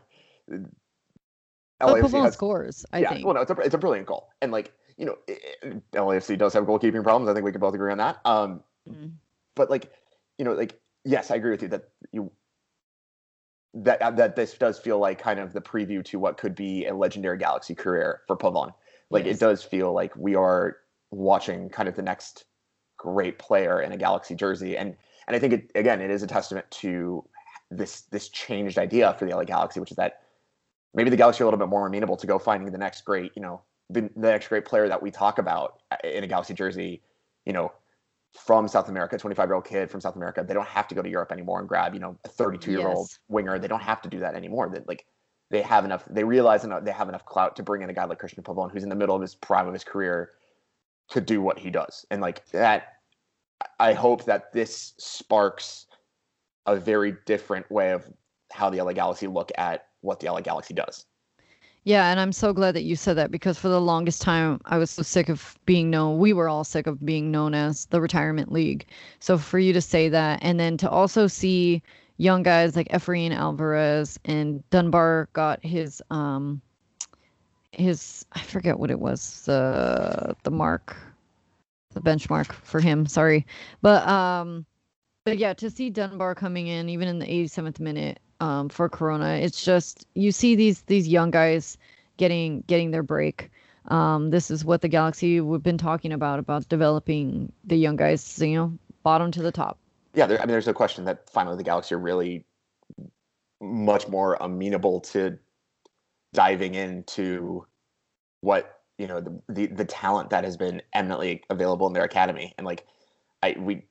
[1.80, 3.26] But LAFC has- scores, I yeah, think.
[3.26, 6.36] well, no, it's a it's a brilliant goal, and like you know, i- i- LAFC
[6.38, 7.30] does have goalkeeping problems.
[7.30, 8.20] I think we can both agree on that.
[8.26, 9.12] Um, Mm.
[9.56, 9.92] but like
[10.38, 12.32] you know, like yes, I agree with you that you
[13.74, 16.86] that uh, that this does feel like kind of the preview to what could be
[16.88, 18.74] a legendary Galaxy career for Pavon.
[19.10, 19.36] Like Yes.
[19.38, 20.78] it does feel like we are
[21.12, 22.46] watching kind of the next
[22.98, 24.96] great player in a Galaxy jersey, and
[25.28, 27.24] and I think it again it is a testament to
[27.70, 30.22] this this changed idea for the LA Galaxy, which is that
[30.94, 33.32] maybe the Galaxy are a little bit more amenable to go finding the next great,
[33.36, 36.54] you know, the, the next great player that we talk about uh, in a Galaxy
[36.54, 37.02] jersey,
[37.46, 37.72] you know,
[38.34, 40.44] from South America, 25 year old kid from South America.
[40.48, 42.88] They don't have to go to Europe anymore and grab, you know, a 32 year
[42.88, 43.20] old Yes.
[43.30, 43.58] winger.
[43.60, 44.70] They don't have to do that anymore.
[44.70, 45.06] That like
[45.50, 48.06] they have enough, they realize enough, they have enough clout to bring in a guy
[48.06, 50.32] like Christian Pavon, who's in the middle of his prime of his career
[51.10, 52.06] to do what he does.
[52.12, 52.98] And like that,
[53.80, 55.86] I hope that this sparks
[56.66, 58.06] a very different way of
[58.52, 61.06] how the LA Galaxy look at what the LA Galaxy does.
[61.84, 64.78] Yeah, and I'm so glad that you said that because for the longest time I
[64.78, 66.18] was so sick of being known.
[66.18, 68.88] We were all sick of being known as the retirement league.
[69.20, 71.82] So for you to say that, and then to also see
[72.18, 76.62] young guys like Efrain Alvarez and Dunbar got his um
[77.72, 80.98] his I forget what it was the the mark
[81.94, 83.06] the benchmark for him.
[83.06, 83.46] Sorry,
[83.82, 84.66] but um
[85.24, 89.36] but yeah, to see Dunbar coming in even in the 87th minute um, for Corona,
[89.36, 91.78] it's just you see these these young guys
[92.18, 93.50] getting getting their break.
[93.88, 98.40] Um, this is what the Galaxy we've been talking about about developing the young guys,
[98.40, 99.78] you know, bottom to the top.
[100.14, 102.44] Yeah, there, I mean, there's no question that finally the Galaxy are really
[103.62, 105.38] much more amenable to
[106.34, 107.66] diving into
[108.42, 112.54] what you know the, the the talent that has been eminently available in their academy,
[112.58, 112.86] and like
[113.42, 113.84] I we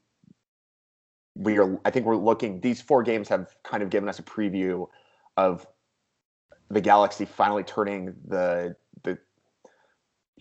[1.36, 2.60] we are I think we're looking.
[2.60, 4.88] These four games have kind of given us a preview
[5.36, 5.66] of
[6.70, 9.18] the Galaxy finally turning the the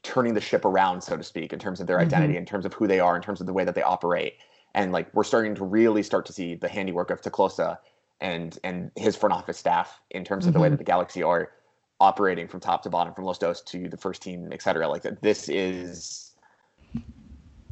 [0.04, 2.74] turning the ship around, so to speak, in terms of their identity, in terms of
[2.74, 4.34] who they are, in terms of the way that they operate.
[4.74, 7.78] And like we're starting to really start to see the handiwork of Te Kloese
[8.22, 10.72] and and his front office staff in terms of the way Mhm.
[10.72, 11.52] that the Galaxy are
[12.00, 14.88] operating from top to bottom, from Los Dos to the first team, et cetera.
[14.88, 16.36] Like that this is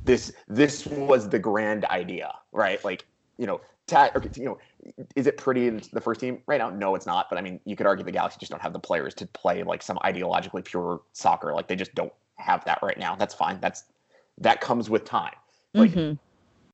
[0.05, 2.83] this this was the grand idea, right?
[2.83, 3.05] Like,
[3.37, 4.57] you know, ta- or, you know,
[5.15, 6.69] is it pretty in the first team right now?
[6.69, 7.29] No, it's not.
[7.29, 9.63] But I mean, you could argue the Galaxy just don't have the players to play
[9.63, 11.53] like some ideologically pure soccer.
[11.53, 13.15] Like they just don't have that right now.
[13.15, 13.59] That's fine.
[13.59, 13.85] That's
[14.39, 15.33] that comes with time.
[15.73, 16.17] Like Mhm.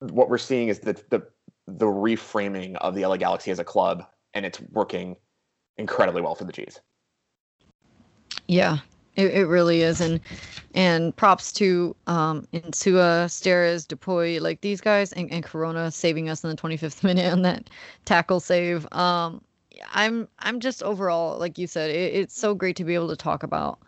[0.00, 1.26] what we're seeing is the the
[1.66, 5.16] the reframing of the LA Galaxy as a club, and it's working
[5.76, 6.80] incredibly well for the G's.
[8.48, 8.78] Yeah,
[9.16, 10.20] it, it really is, and
[10.74, 16.44] and props to um Insua, Steres, DePuy, like these guys, and, and Corona saving us
[16.44, 17.70] in the 25th minute on that
[18.04, 18.86] tackle save.
[18.92, 19.42] Um,
[19.92, 23.16] I'm I'm just overall, like you said, it, it's so great to be able to
[23.16, 23.78] talk about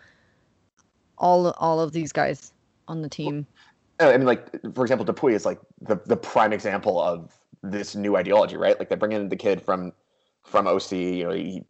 [1.19, 2.53] all all of these guys
[2.89, 3.47] on the team.
[4.01, 7.33] Uh, I mean, like for example, DePuy is like the the prime example of
[7.63, 8.79] this new ideology, right?
[8.79, 9.93] Like they bring in the kid from
[10.43, 10.93] from OC.
[10.93, 11.65] You know, he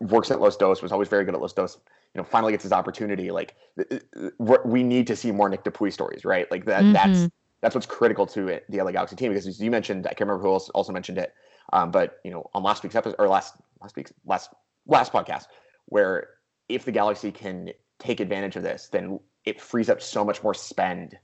[0.00, 1.78] works at Los Dos, was always very good at Los Dos.
[2.16, 3.30] You know, finally gets his opportunity.
[3.30, 6.50] Like th- th- we're- need to see more Nick DePuy stories, right?
[6.50, 6.90] Like that.
[6.94, 7.30] That's Mhm.
[7.60, 10.20] that's what's critical to it, the LA Galaxy team because as you mentioned, I can't
[10.20, 11.34] remember who else also mentioned it,
[11.74, 14.48] um, but you know, on last week's episode or last last week's last
[14.86, 15.48] last podcast,
[15.86, 16.28] where
[16.70, 20.54] if the Galaxy can take advantage of this, then it frees up so much more
[20.54, 21.18] spend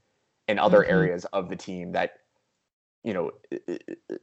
[0.46, 0.90] in other Mhm.
[0.90, 2.18] areas of the team that
[3.02, 3.30] you know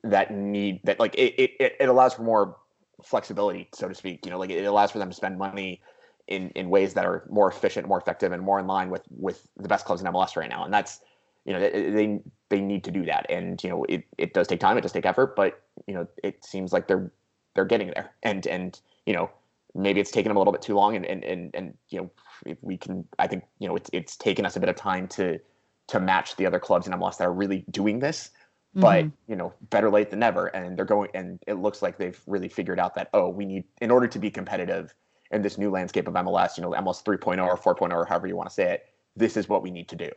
[0.03, 2.57] that need that like it, it it allows for more
[3.03, 5.81] flexibility so to speak you know like it allows for them to spend money
[6.29, 9.47] in in ways that are more efficient more effective and more in line with with
[9.57, 10.63] the best clubs in MLS right now.
[10.63, 11.01] And that's
[11.43, 13.25] you know they they, need to do that.
[13.29, 14.77] And you know it, it does take time.
[14.77, 15.35] It does take effort.
[15.35, 17.11] But you know it seems like they're
[17.55, 18.11] they're getting there.
[18.23, 19.29] And and you know
[19.75, 20.95] maybe it's taken them a little bit too long.
[20.95, 22.11] And and and, and you know
[22.45, 25.07] if we can i think you know it's it's taken us a bit of time
[25.09, 25.39] to
[25.87, 28.29] to match the other clubs in MLS that are really doing this.
[28.75, 29.11] But Mhm.
[29.27, 30.47] you know better late than never.
[30.47, 33.63] And they're going and it looks like they've really figured out that oh we need
[33.81, 34.93] in order to be competitive
[35.31, 38.35] in this new landscape of MLS you know MLS 3.0 or 4.0 or however you
[38.35, 40.09] want to say it this is what we need to do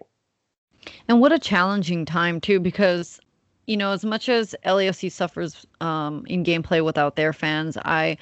[1.09, 3.21] And what a challenging time too, because
[3.67, 8.17] you know, as much as LAFC suffers um, in gameplay without their fans, I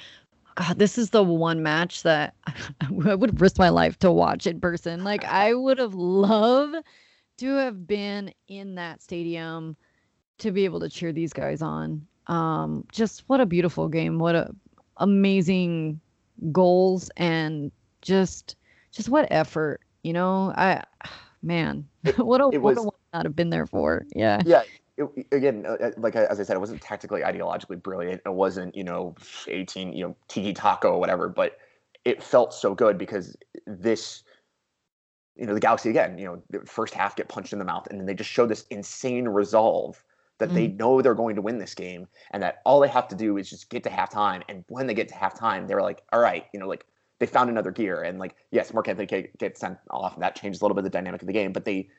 [0.55, 2.35] God, this is the one match that
[2.81, 5.03] I would risk my life to watch in person.
[5.03, 6.75] Like I would have loved
[7.37, 9.75] to have been in that stadium
[10.39, 12.05] to be able to cheer these guys on.
[12.27, 14.19] Um, just what a beautiful game.
[14.19, 14.51] What a
[14.97, 15.99] amazing
[16.51, 18.55] goals and just
[18.91, 20.53] just what effort, you know?
[20.55, 20.83] I
[21.43, 24.05] man, what a it what was- a one not have been there for.
[24.15, 24.41] Yeah.
[24.45, 24.63] Yeah.
[24.97, 28.21] It, again, uh, uh, like as I said, it wasn't tactically ideologically brilliant.
[28.25, 29.15] It wasn't, you know,
[29.47, 31.57] 18, you know, tiki taka or whatever, but
[32.05, 34.23] it felt so good because this,
[35.35, 37.87] you know, the Galaxy again, you know, the first half get punched in the mouth,
[37.89, 40.03] and then they just show this insane resolve
[40.41, 40.77] that they mm.
[40.77, 43.49] know they're going to win this game, and that all they have to do is
[43.49, 44.41] just get to halftime.
[44.49, 46.85] And when they get to halftime, they're like, all right, you know, like
[47.19, 50.61] they found another gear, and like yes, Mark Anthony gets sent off, and that changes
[50.61, 51.89] a little bit of the dynamic of the game, but they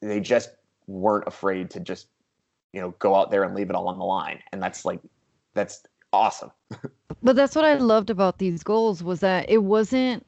[0.00, 0.50] they just
[0.86, 2.08] weren't afraid to just
[2.72, 5.00] you know go out there and leave it all on the line and that's like
[5.52, 5.82] that's
[6.14, 6.50] awesome
[7.22, 10.24] But that's what I loved about these goals was that it wasn't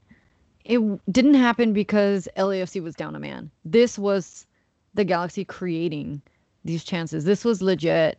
[0.65, 0.81] it
[1.13, 3.51] didn't happen because LAFC was down a man.
[3.65, 4.47] This was
[4.95, 6.21] the Galaxy creating
[6.65, 7.25] these chances.
[7.25, 8.19] This was legit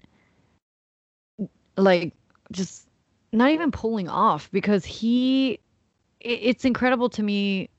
[1.78, 2.14] like
[2.52, 2.88] just
[3.32, 5.60] not even pulling off because he
[6.20, 7.70] it, it's incredible to me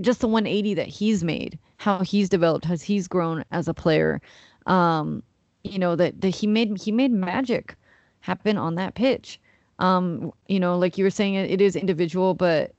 [0.00, 4.20] just the 180 that he's made, how he's developed, how he's grown as a player.
[4.66, 5.22] Um,
[5.64, 7.74] you know, that, that he made he made magic
[8.20, 9.40] happen on that pitch.
[9.78, 12.74] Um, you know, like you were saying, it, it is individual, but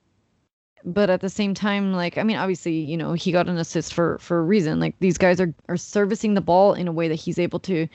[0.86, 3.94] but at the same time, like I mean, obviously, you know, he got an assist
[3.94, 4.80] for for a reason.
[4.80, 7.88] Like these guys are are servicing the ball in a way that he's able to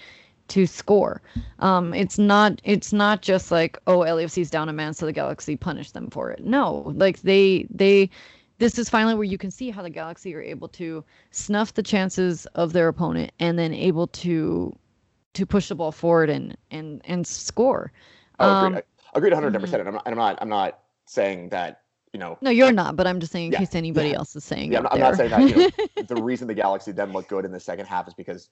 [0.48, 1.22] to score.
[1.60, 5.56] Um, it's not it's not just like oh LAFC's down a man, so the Galaxy
[5.56, 6.44] punished them for it.
[6.44, 8.10] No, like they they
[8.58, 11.82] this is finally where you can see how the Galaxy are able to snuff the
[11.82, 14.76] chances of their opponent and then able to
[15.34, 17.92] to push the ball forward and and and score.
[18.40, 18.82] oh, agreed, Um,
[19.14, 21.83] agreed 110 percent and I'm not, and I'm not i'm not saying that
[22.14, 24.18] you know No, you're not, but I'm just saying in Yeah, case anybody yeah.
[24.18, 25.68] else is saying yeah i'm, I'm not saying that you know
[26.00, 28.50] the reason the galaxy then looked good in the second half is because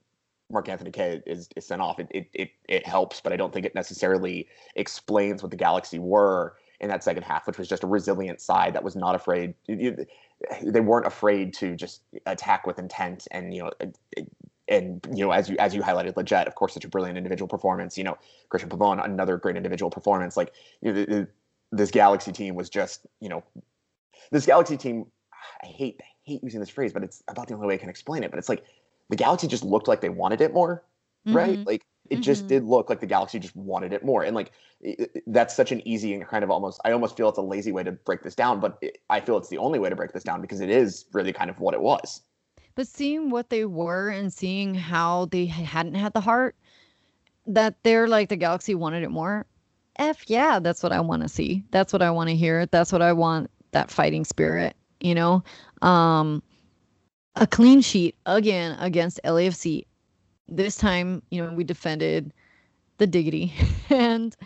[0.51, 1.99] Mark Anthony Kaye is, is sent off.
[1.99, 5.99] It, it it it helps, but I don't think it necessarily explains what the Galaxy
[5.99, 9.55] were in that second half, which was just a resilient side that was not afraid.
[9.69, 13.71] They weren't afraid to just attack with intent, and you know,
[14.69, 17.49] and you know, as you as you highlighted, Lletget, of course, such a brilliant individual
[17.49, 17.97] performance.
[17.99, 18.19] You know,
[18.51, 20.37] Christian Pavon, another great individual performance.
[20.37, 21.27] Like you know,
[21.73, 23.43] this Galaxy team was just you know,
[24.31, 25.07] this Galaxy team.
[25.63, 27.89] I hate I hate using this phrase, but it's about the only way I can
[27.91, 28.31] explain it.
[28.31, 28.65] But it's like
[29.11, 30.85] the Galaxy just looked like they wanted it more,
[31.27, 31.59] right?
[31.59, 31.67] Mhm.
[31.67, 32.49] Like it just Mhm.
[32.49, 34.53] did look like the Galaxy just wanted it more, and like
[34.87, 37.43] i- i- that's such an easy and kind of almost I almost feel it's a
[37.43, 39.97] lazy way to break this down, but it, I feel it's the only way to
[39.97, 42.23] break this down because it is really kind of what it was.
[42.75, 46.55] But seeing what they were and seeing how they hadn't had the heart,
[47.47, 49.47] that they're like the Galaxy wanted it more.
[49.97, 51.63] F yeah, that's what I want to see.
[51.71, 52.67] That's what I want to hear.
[52.67, 53.51] That's what I want.
[53.73, 55.43] That fighting spirit, you know.
[55.81, 56.43] Um,
[57.37, 59.87] a clean sheet again against LAFC.
[60.49, 62.33] This time, you know, we defended
[62.99, 63.53] the diggity,
[63.91, 64.37] and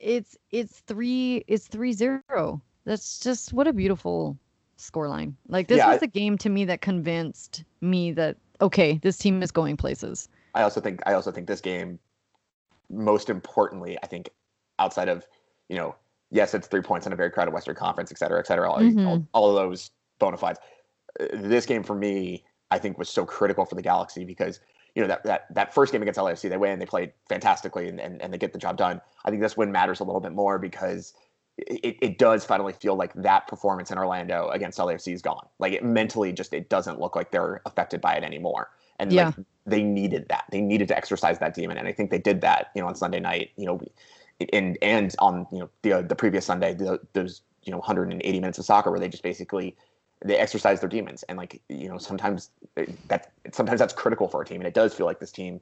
[0.00, 2.60] it's it's three it's three zero.
[2.84, 4.38] That's just what a beautiful
[4.78, 5.34] scoreline.
[5.48, 9.16] Like this Yeah, was I- the game to me that convinced me that okay, this
[9.18, 10.28] team is going places.
[10.54, 11.98] I also think I also think this game,
[12.90, 14.30] most importantly, I think
[14.78, 15.26] outside of
[15.68, 15.94] you know,
[16.30, 18.76] yes, it's three points in a very crowded Western Conference, et cetera, et cetera, all,
[18.76, 19.26] all, Mhm.
[19.32, 20.58] all of those bona fides.
[21.32, 24.60] This game for me, I think, was so critical for the Galaxy because
[24.94, 28.00] you know that that, that first game against LAFC, they win, they played fantastically, and,
[28.00, 29.00] and, and they get the job done.
[29.24, 31.14] I think this win matters a little bit more because
[31.56, 35.46] it, it does finally feel like that performance in Orlando against LAFC is gone.
[35.58, 38.70] Like it mentally just it doesn't look like they're affected by it anymore.
[38.98, 39.26] And Yeah.
[39.26, 39.34] like
[39.66, 40.44] they needed that.
[40.50, 42.70] They needed to exercise that demon, and I think they did that.
[42.74, 43.50] You know, on Sunday night.
[43.56, 43.80] You know,
[44.52, 48.40] and and on you know the uh, the previous Sunday, the, those you know 180
[48.40, 49.76] minutes of soccer where they just basically
[50.24, 52.50] they exercise their demons, and like you know sometimes
[53.08, 55.60] that sometimes that's critical for a team, and it does feel like this team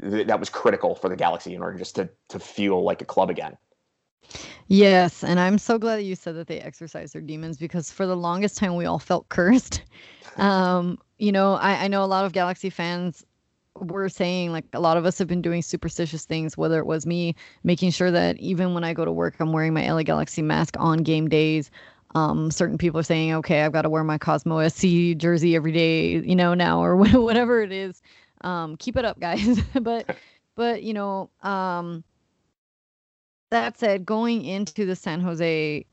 [0.00, 3.06] th- that was critical for the Galaxy in order just to to feel like a
[3.06, 3.56] club again.
[4.68, 8.06] Yes, and I'm so glad that you said that they exercise their demons because for
[8.06, 9.82] the longest time we all felt cursed.
[10.38, 13.22] Um, you know, I, I know a lot of Galaxy fans
[13.76, 17.06] were saying like a lot of us have been doing superstitious things, whether it was
[17.06, 20.42] me making sure that even when I go to work, I'm wearing my LA Galaxy
[20.42, 21.70] mask on game days.
[22.14, 25.72] Um, certain people are saying, okay, I've got to wear my Cosmo SC jersey every
[25.72, 28.02] day, you know, now or whatever it is.
[28.42, 29.60] Um, keep it up, guys.
[29.80, 30.16] but,
[30.54, 32.04] but you know, um,
[33.50, 35.86] that said, going into the San Jose,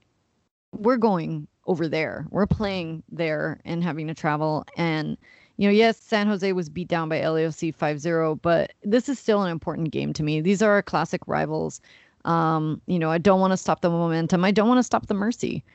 [0.73, 2.25] we're going over there.
[2.29, 4.65] We're playing there and having to travel.
[4.75, 5.17] And,
[5.59, 9.19] you know, yes, San Jose was beat down by LAFC 5 0, but this is
[9.19, 10.39] still an important game to me.
[10.41, 11.81] These are our classic rivals.
[12.25, 14.45] Um, you know, I don't want to stop the momentum.
[14.45, 15.65] I don't want to stop the mercy.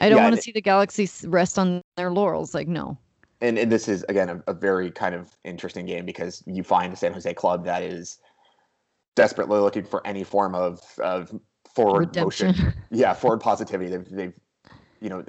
[0.00, 2.54] I don't Yeah, want to see the Galaxy rest on their laurels.
[2.54, 2.98] Like, no.
[3.40, 6.92] and, and this is again a, a very kind of interesting game because you find
[6.92, 8.18] a San Jose club that is
[9.16, 11.32] desperately looking for any form of of
[11.74, 12.16] forward Redemption.
[12.16, 12.74] motion.
[12.90, 13.90] Yeah, forward positivity.
[13.90, 14.34] They've they've
[15.00, 15.24] you know,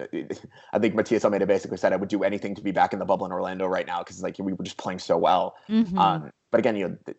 [0.73, 3.05] I think Matias Almeyda basically said I would do anything to be back in the
[3.05, 5.55] bubble in Orlando right now because like we were just playing so well.
[5.69, 5.97] Mhm.
[5.97, 7.17] Um, but again, you know, th-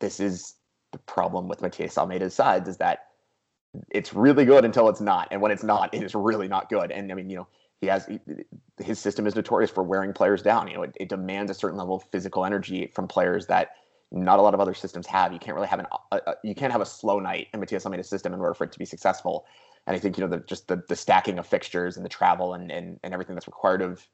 [0.00, 0.54] this is
[0.92, 3.06] the problem with Matias Almeyda's sides is that
[3.90, 6.92] it's really good until it's not, and when it's not, it is really not good.
[6.92, 7.48] And I mean, you know,
[7.80, 8.20] he has he,
[8.78, 10.68] his system is notorious for wearing players down.
[10.68, 13.70] You know, it, it demands a certain level of physical energy from players that
[14.12, 15.32] not a lot of other systems have.
[15.32, 17.84] You can't really have an a, a, you can't have a slow night in Matias
[17.84, 19.44] Almeyda's system in order for it to be successful.
[19.86, 22.54] And I think you know the just the, the stacking of fixtures and the travel
[22.54, 24.06] and, and and everything that's required of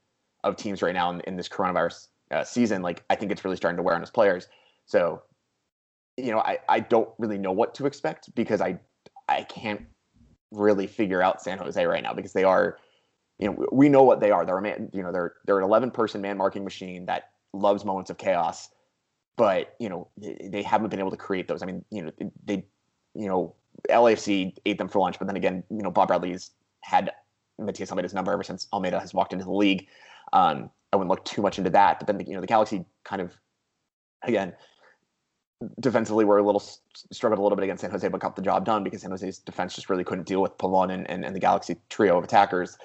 [0.42, 3.56] of teams right now in, in this coronavirus uh, season, like I think it's really
[3.56, 4.48] starting to wear on his players.
[4.86, 5.22] So,
[6.16, 8.78] you know, I, I don't really know what to expect because I
[9.28, 9.82] I can't
[10.50, 12.78] really figure out San Jose right now because they are,
[13.38, 14.44] you know, we know what they are.
[14.44, 17.84] They're a man, you know, they're they're an 11 person man marking machine that loves
[17.84, 18.68] moments of chaos,
[19.36, 21.62] but you know they, they haven't been able to create those.
[21.62, 22.12] I mean, you know,
[22.44, 22.64] they,
[23.14, 23.54] you know,
[23.88, 26.50] LAFC ate them for lunch, but then again, you know, Bob Bradley's
[26.82, 27.10] had
[27.58, 29.86] Matias Almeyda's number ever since Almeyda has walked into the league.
[30.32, 32.84] Um, I wouldn't look too much into that, but then the, you know the Galaxy
[33.04, 33.36] kind of
[34.22, 34.54] again
[35.78, 36.62] defensively were a little
[37.12, 39.38] struggled a little bit against San Jose, but got the job done because San Jose's
[39.38, 42.78] defense just really couldn't deal with Pavon and, and, and the Galaxy trio of attackers.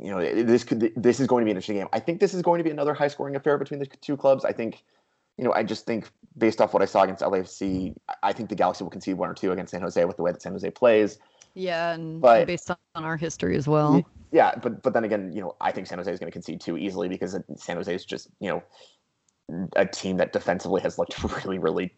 [0.00, 1.88] You know, this could this is going to be an interesting game.
[1.92, 4.44] I think this is going to be another high scoring affair between the two clubs.
[4.44, 4.84] I think,
[5.38, 8.54] you know, I just think based off what I saw against LAFC, I think the
[8.54, 10.68] Galaxy will concede one or two against San Jose with the way that San Jose
[10.70, 11.18] plays.
[11.54, 14.04] Yeah, and But- based on our history as well.
[14.30, 16.60] Yeah, but but then again, you know, I think San Jose is going to concede
[16.60, 18.62] too easily because San Jose is just you know
[19.74, 21.94] a team that defensively has looked really really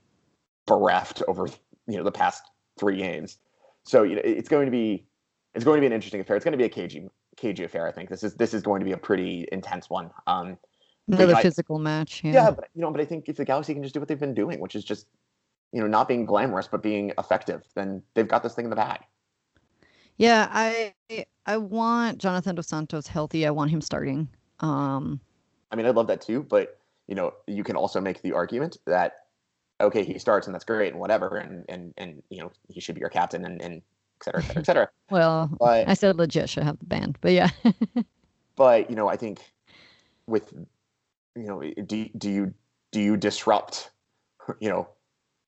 [0.67, 1.49] bereft over
[1.89, 2.45] you know the past
[2.79, 3.39] three games.
[3.85, 5.07] So you know, it's going to be
[5.55, 6.37] it's going to be an interesting affair.
[6.37, 7.89] It's going to be a cagey cagey affair.
[7.89, 10.11] I think this is this is going to be a pretty intense one.
[10.29, 10.57] Um,
[11.17, 12.23] Another I- physical match.
[12.25, 12.33] Yeah.
[12.33, 14.19] yeah, but you know, but I think if the Galaxy can just do what they've
[14.19, 15.07] been doing, which is just
[15.73, 18.77] you know not being glamorous but being effective, then they've got this thing in the
[18.77, 19.01] bag.
[20.17, 20.95] Yeah, I
[21.47, 23.47] I want Jonathan Dos Santos healthy.
[23.47, 24.29] I want him starting.
[24.61, 25.21] Um,
[25.71, 28.77] I mean, I love that too, but you know, you can also make the argument
[28.87, 29.15] that
[29.81, 32.95] okay, he starts and that's great and whatever, and and and you know, he should
[32.95, 34.89] be your captain and and et cetera, et cetera, et cetera.
[35.11, 37.51] well, But I said Lletget should have the band, but yeah.
[38.57, 39.41] but you know, I think
[40.27, 40.53] with
[41.37, 42.55] you know, eh, do do you
[42.93, 43.91] do you disrupt
[44.61, 44.89] you know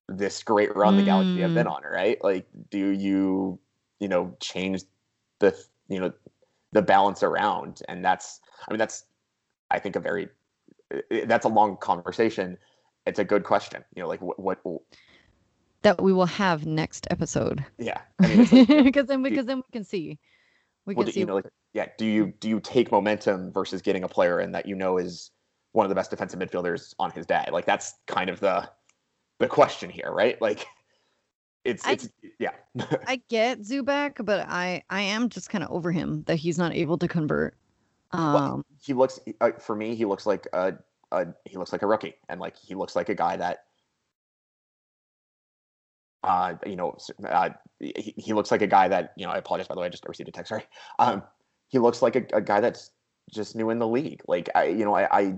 [0.09, 1.71] this great run the Galaxy have been mm.
[1.71, 2.21] on, right?
[2.23, 3.59] Like, do you
[3.99, 4.83] you know change
[5.39, 5.57] the
[5.87, 6.11] you know
[6.71, 9.05] the balance around, and that's I mean that's
[9.71, 10.29] I think a very
[10.91, 12.57] eh, eh, that's a long conversation.
[13.05, 13.83] It's a good question.
[13.95, 14.59] You know, like what what
[15.83, 17.63] that we will have next episode.
[17.77, 18.01] yeah.
[18.21, 20.19] I mean, like, because then because then we can see.
[20.85, 21.87] We well, can do- see you know, like, yeah.
[21.97, 25.31] Do you do you take momentum versus getting a player in that you know is
[25.73, 27.47] one of the best defensive midfielders on his day?
[27.51, 28.69] Like that's kind of the
[29.39, 30.41] the question here, right?
[30.41, 30.65] Like
[31.65, 32.09] it's I- it's
[32.39, 32.51] yeah.
[33.07, 36.73] I get Zubak, but I I am just kind of over him that he's not
[36.73, 37.55] able to convert.
[38.11, 40.73] Um, he looks uh, for me he looks like a,
[41.11, 43.65] a he looks like a rookie and like he looks like a guy that
[46.23, 46.95] uh you know
[47.27, 47.49] uh,
[47.79, 49.89] he, he looks like a guy that you know i apologize by the way i
[49.89, 50.65] just received a text sorry
[50.99, 51.23] um
[51.67, 52.91] he looks like a, a guy that's
[53.31, 55.37] just new in the league like i you know i i,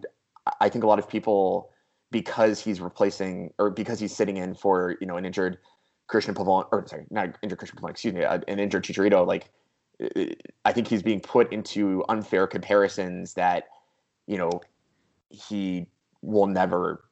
[0.62, 1.72] I think a lot of people
[2.12, 5.58] because he's replacing or because he's sitting in for you know an injured
[6.08, 9.50] christian pavon or sorry not injured christian pavon excuse me uh, an injured chicharito like
[10.66, 13.66] I think he's being put into unfair comparisons that,
[14.28, 14.62] you know,
[15.30, 15.88] he
[16.22, 17.06] will never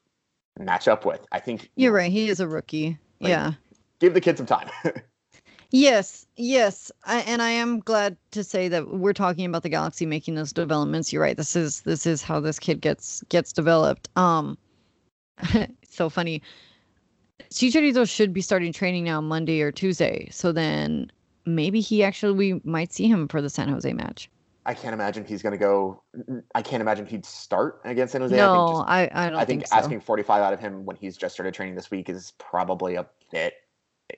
[0.59, 1.25] match up with.
[1.31, 2.11] I think you you're right.
[2.11, 2.97] He is a rookie.
[3.19, 3.53] Like- yeah.
[3.99, 4.69] Give the kid some time.
[5.75, 10.05] Yes, yes, I, and I am glad to say that we're talking about the Galaxy
[10.05, 11.11] making those developments.
[11.11, 11.35] You're right.
[11.35, 14.07] This is this is how this kid gets gets developed.
[14.15, 14.55] Um,
[15.89, 16.43] so funny.
[17.51, 20.27] Chicharito should be starting training now Monday or Tuesday.
[20.29, 21.11] So then
[21.47, 24.29] maybe he actually we might see him for the San Jose match.
[24.67, 26.03] I can't imagine he's going to go.
[26.53, 28.35] I can't imagine he'd start against San Jose.
[28.35, 29.75] no, I think, just, I I don't I think think, so.
[29.75, 33.07] asking 45 out of him when he's just started training this week is probably a
[33.31, 33.55] bit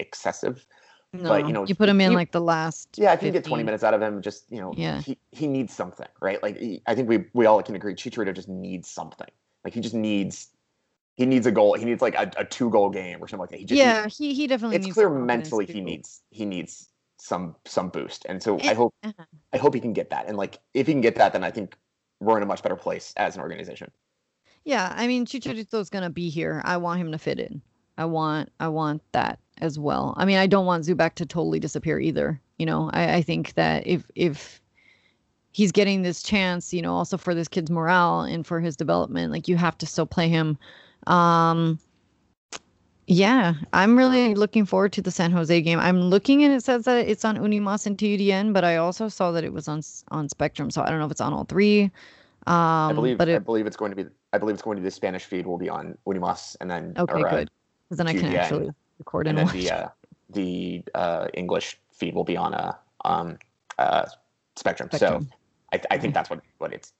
[0.01, 0.67] excessive.
[1.21, 2.97] No, but, you know, you put him in you- like the last.
[2.97, 5.01] Yeah, if you get 20 minutes out of him, just you know, Yeah.
[5.01, 6.41] he he needs something, right?
[6.41, 9.27] Like he, I think we we all can agree, Chicharito just needs something.
[9.63, 10.49] Like he just needs
[11.15, 11.73] he needs a goal.
[11.75, 13.59] He needs like a, a two goal game or something like that.
[13.59, 14.77] He just Yeah, needs, he he definitly.
[14.77, 19.23] it's clear mentally he needs he needs some some boost, and so I hope uh-huh.
[19.53, 20.27] I hope he can get that.
[20.27, 21.77] And like if he can get that, then I think
[22.19, 23.91] we're in a much better place as an organization.
[24.63, 26.61] Yeah, I mean Chicharito's gonna be here.
[26.65, 27.61] I want him to fit in.
[27.97, 30.13] I want I want that as well.
[30.17, 32.39] I mean, I don't want Zubak to totally disappear either.
[32.57, 34.61] You know, I, I think that if if
[35.51, 39.31] he's getting this chance, you know, also for this kid's morale and for his development,
[39.31, 40.57] like you have to still play him.
[41.07, 41.79] Um
[43.07, 45.79] Yeah, I'm really looking forward to the San Jose game.
[45.79, 49.31] I'm looking and it says that it's on Unimas and TUDN, but I also saw
[49.31, 49.81] that it was on
[50.11, 51.83] on Spectrum, so I don't know if it's on all three.
[52.47, 54.81] Um, I believe but I believe it's going to be I believe it's going to
[54.81, 57.49] be the Spanish feed will be on Unimas and then okay, or, good,
[57.85, 58.69] because then I can TUDN, actually
[58.99, 59.53] record and and then watch.
[59.53, 59.87] the uh,
[60.29, 63.37] the uh, English feed will be on a um
[63.77, 64.05] uh
[64.55, 64.89] Spectrum.
[64.89, 65.27] Spectrum.
[65.29, 65.37] So
[65.73, 66.93] I, I think that's what what it's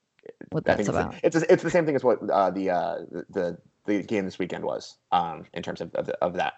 [0.50, 1.14] what I that's about.
[1.22, 2.98] it's the, it's, it's the same thing as what uh, the uh
[3.30, 6.54] the the game this weekend was um in terms of of, the, of that.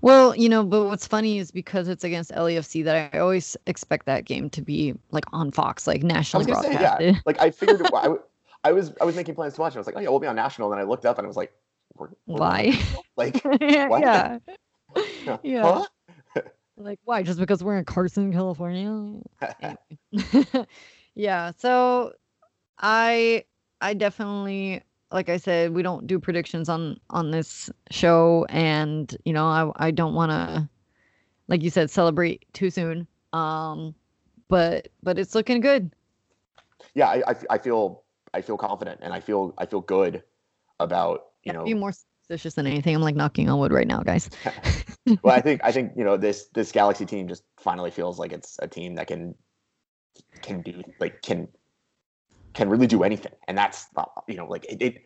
[0.00, 4.06] Well, you know, but what's funny is because it's against LAFC that I always expect
[4.06, 7.18] that game to be like on Fox, like national say, yeah.
[7.24, 8.22] Like I figured, I, w-
[8.64, 9.72] I was, I was making plans to watch.
[9.72, 9.78] it.
[9.78, 10.70] I was like, oh yeah, we'll be on national.
[10.70, 11.52] And then I looked up and I was like,
[11.94, 12.72] we're, we're Why?
[13.16, 14.04] Like, yeah, What?
[15.42, 15.86] yeah, huh?
[16.76, 17.22] Like why?
[17.22, 19.20] Just because we're in Carson, California?
[21.14, 21.50] yeah.
[21.56, 22.12] So
[22.78, 23.44] I
[23.80, 29.32] I definitely like I said, we don't do predictions on on this show and you
[29.32, 30.68] know, I I don't want to
[31.48, 33.06] like you said celebrate too soon.
[33.32, 33.94] Um
[34.48, 35.92] but but it's looking good.
[36.94, 38.02] yeah, I, I, I feel,
[38.34, 40.22] I feel confident, and I feel, I feel good
[40.80, 41.64] about you know.
[41.64, 42.94] be more suspicious than anything.
[42.94, 44.30] I'm like knocking on wood right now, guys.
[45.22, 48.32] well, I think, I think you know this this Galaxy team just finally feels like
[48.32, 49.34] it's a team that can
[50.42, 51.48] can do like can
[52.54, 55.02] can really do anything, and that's uh, you know like it it,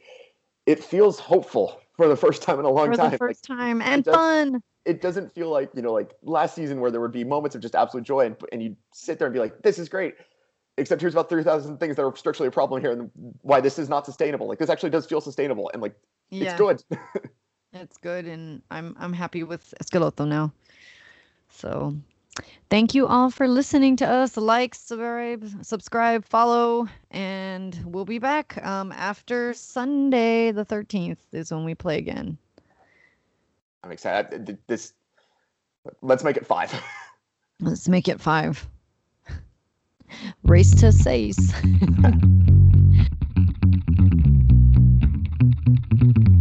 [0.67, 3.07] it feels hopeful for the first time in a long For time.
[3.07, 4.63] the Like, first time and does- fun.
[4.85, 7.63] it doesn't feel like you know like last season where there would be moments of
[7.63, 10.15] just absolute joy and, and you'd sit there and be like this is great
[10.79, 13.11] except here's about 3000 things that are structurally a problem here and
[13.41, 15.95] why this is not sustainable like this actually does feel sustainable and like
[16.31, 16.53] Yeah.
[16.53, 16.85] it's good
[17.73, 20.51] It's good, and I'm I'm happy with Schelotto now.
[21.51, 21.95] So,
[22.71, 24.37] thank you all for listening to us.
[24.39, 31.65] Like, subscribe, subscribe, follow, and we'll be back um, after Sunday the 13th is when
[31.65, 32.39] we play again.
[33.85, 34.95] i'm excited Th- this
[36.03, 36.73] let's make it five
[37.61, 38.69] Let's make it five.
[40.45, 41.53] Race to Sace.
[45.67, 46.36] Thank you.